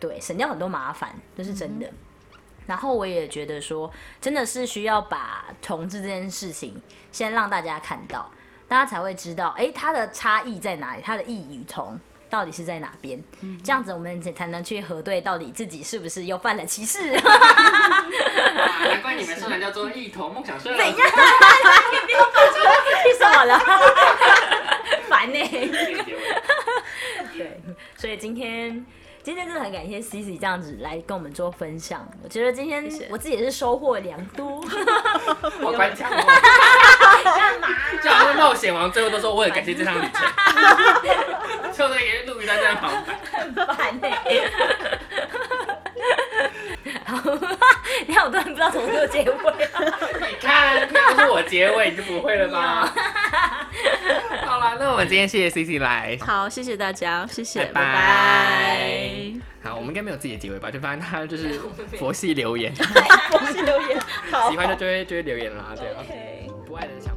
[0.00, 1.86] 对，省掉很多麻烦，这是真的。
[2.66, 3.90] 然后我也觉得说，
[4.20, 6.80] 真的是需要把同志这件事情
[7.12, 8.30] 先让大家看到，
[8.68, 11.98] 大家才会知道，哎，它的差异在哪里，它的异与同
[12.28, 13.20] 到底是在哪边，
[13.64, 17.10] 这样子我们才能去核对到底自己是不是又犯了歧视。
[17.18, 20.76] 难怪你们社团叫做异同梦想社。
[20.76, 20.96] 怎样？
[20.96, 22.22] 你不要
[23.02, 23.58] 气死我了，
[25.10, 25.38] 烦呢。
[27.36, 27.60] 对，
[27.96, 28.86] 所以今天。
[29.22, 34.64] 今天真的很感谢 C C 这样子来跟我们做分享，我觉得今天我自己也是收获良多。
[35.60, 36.32] 我关枪干嘛？
[38.02, 40.26] 就好像冒险王最后都说我很感谢这趟旅程。
[41.76, 42.88] 就那个录一段这样跑，
[43.32, 44.08] 很烦呢。
[47.16, 47.20] 好，
[48.06, 49.34] 你看我突然不知道怎么做结尾。
[50.30, 52.92] 你看，要不是我结尾，你就不会了吧？
[54.46, 59.32] 好了，那我们今天谢谢 C C 来，好，谢谢大家，谢谢，拜拜。
[59.62, 60.70] 好，我们应该没有自己的结尾吧？
[60.70, 61.60] 就发现他就是
[61.98, 62.72] 佛系留言，
[63.30, 64.00] 佛系留言，
[64.30, 67.10] 好喜欢就就会就会留言啦，对啊，OK 不爱的下。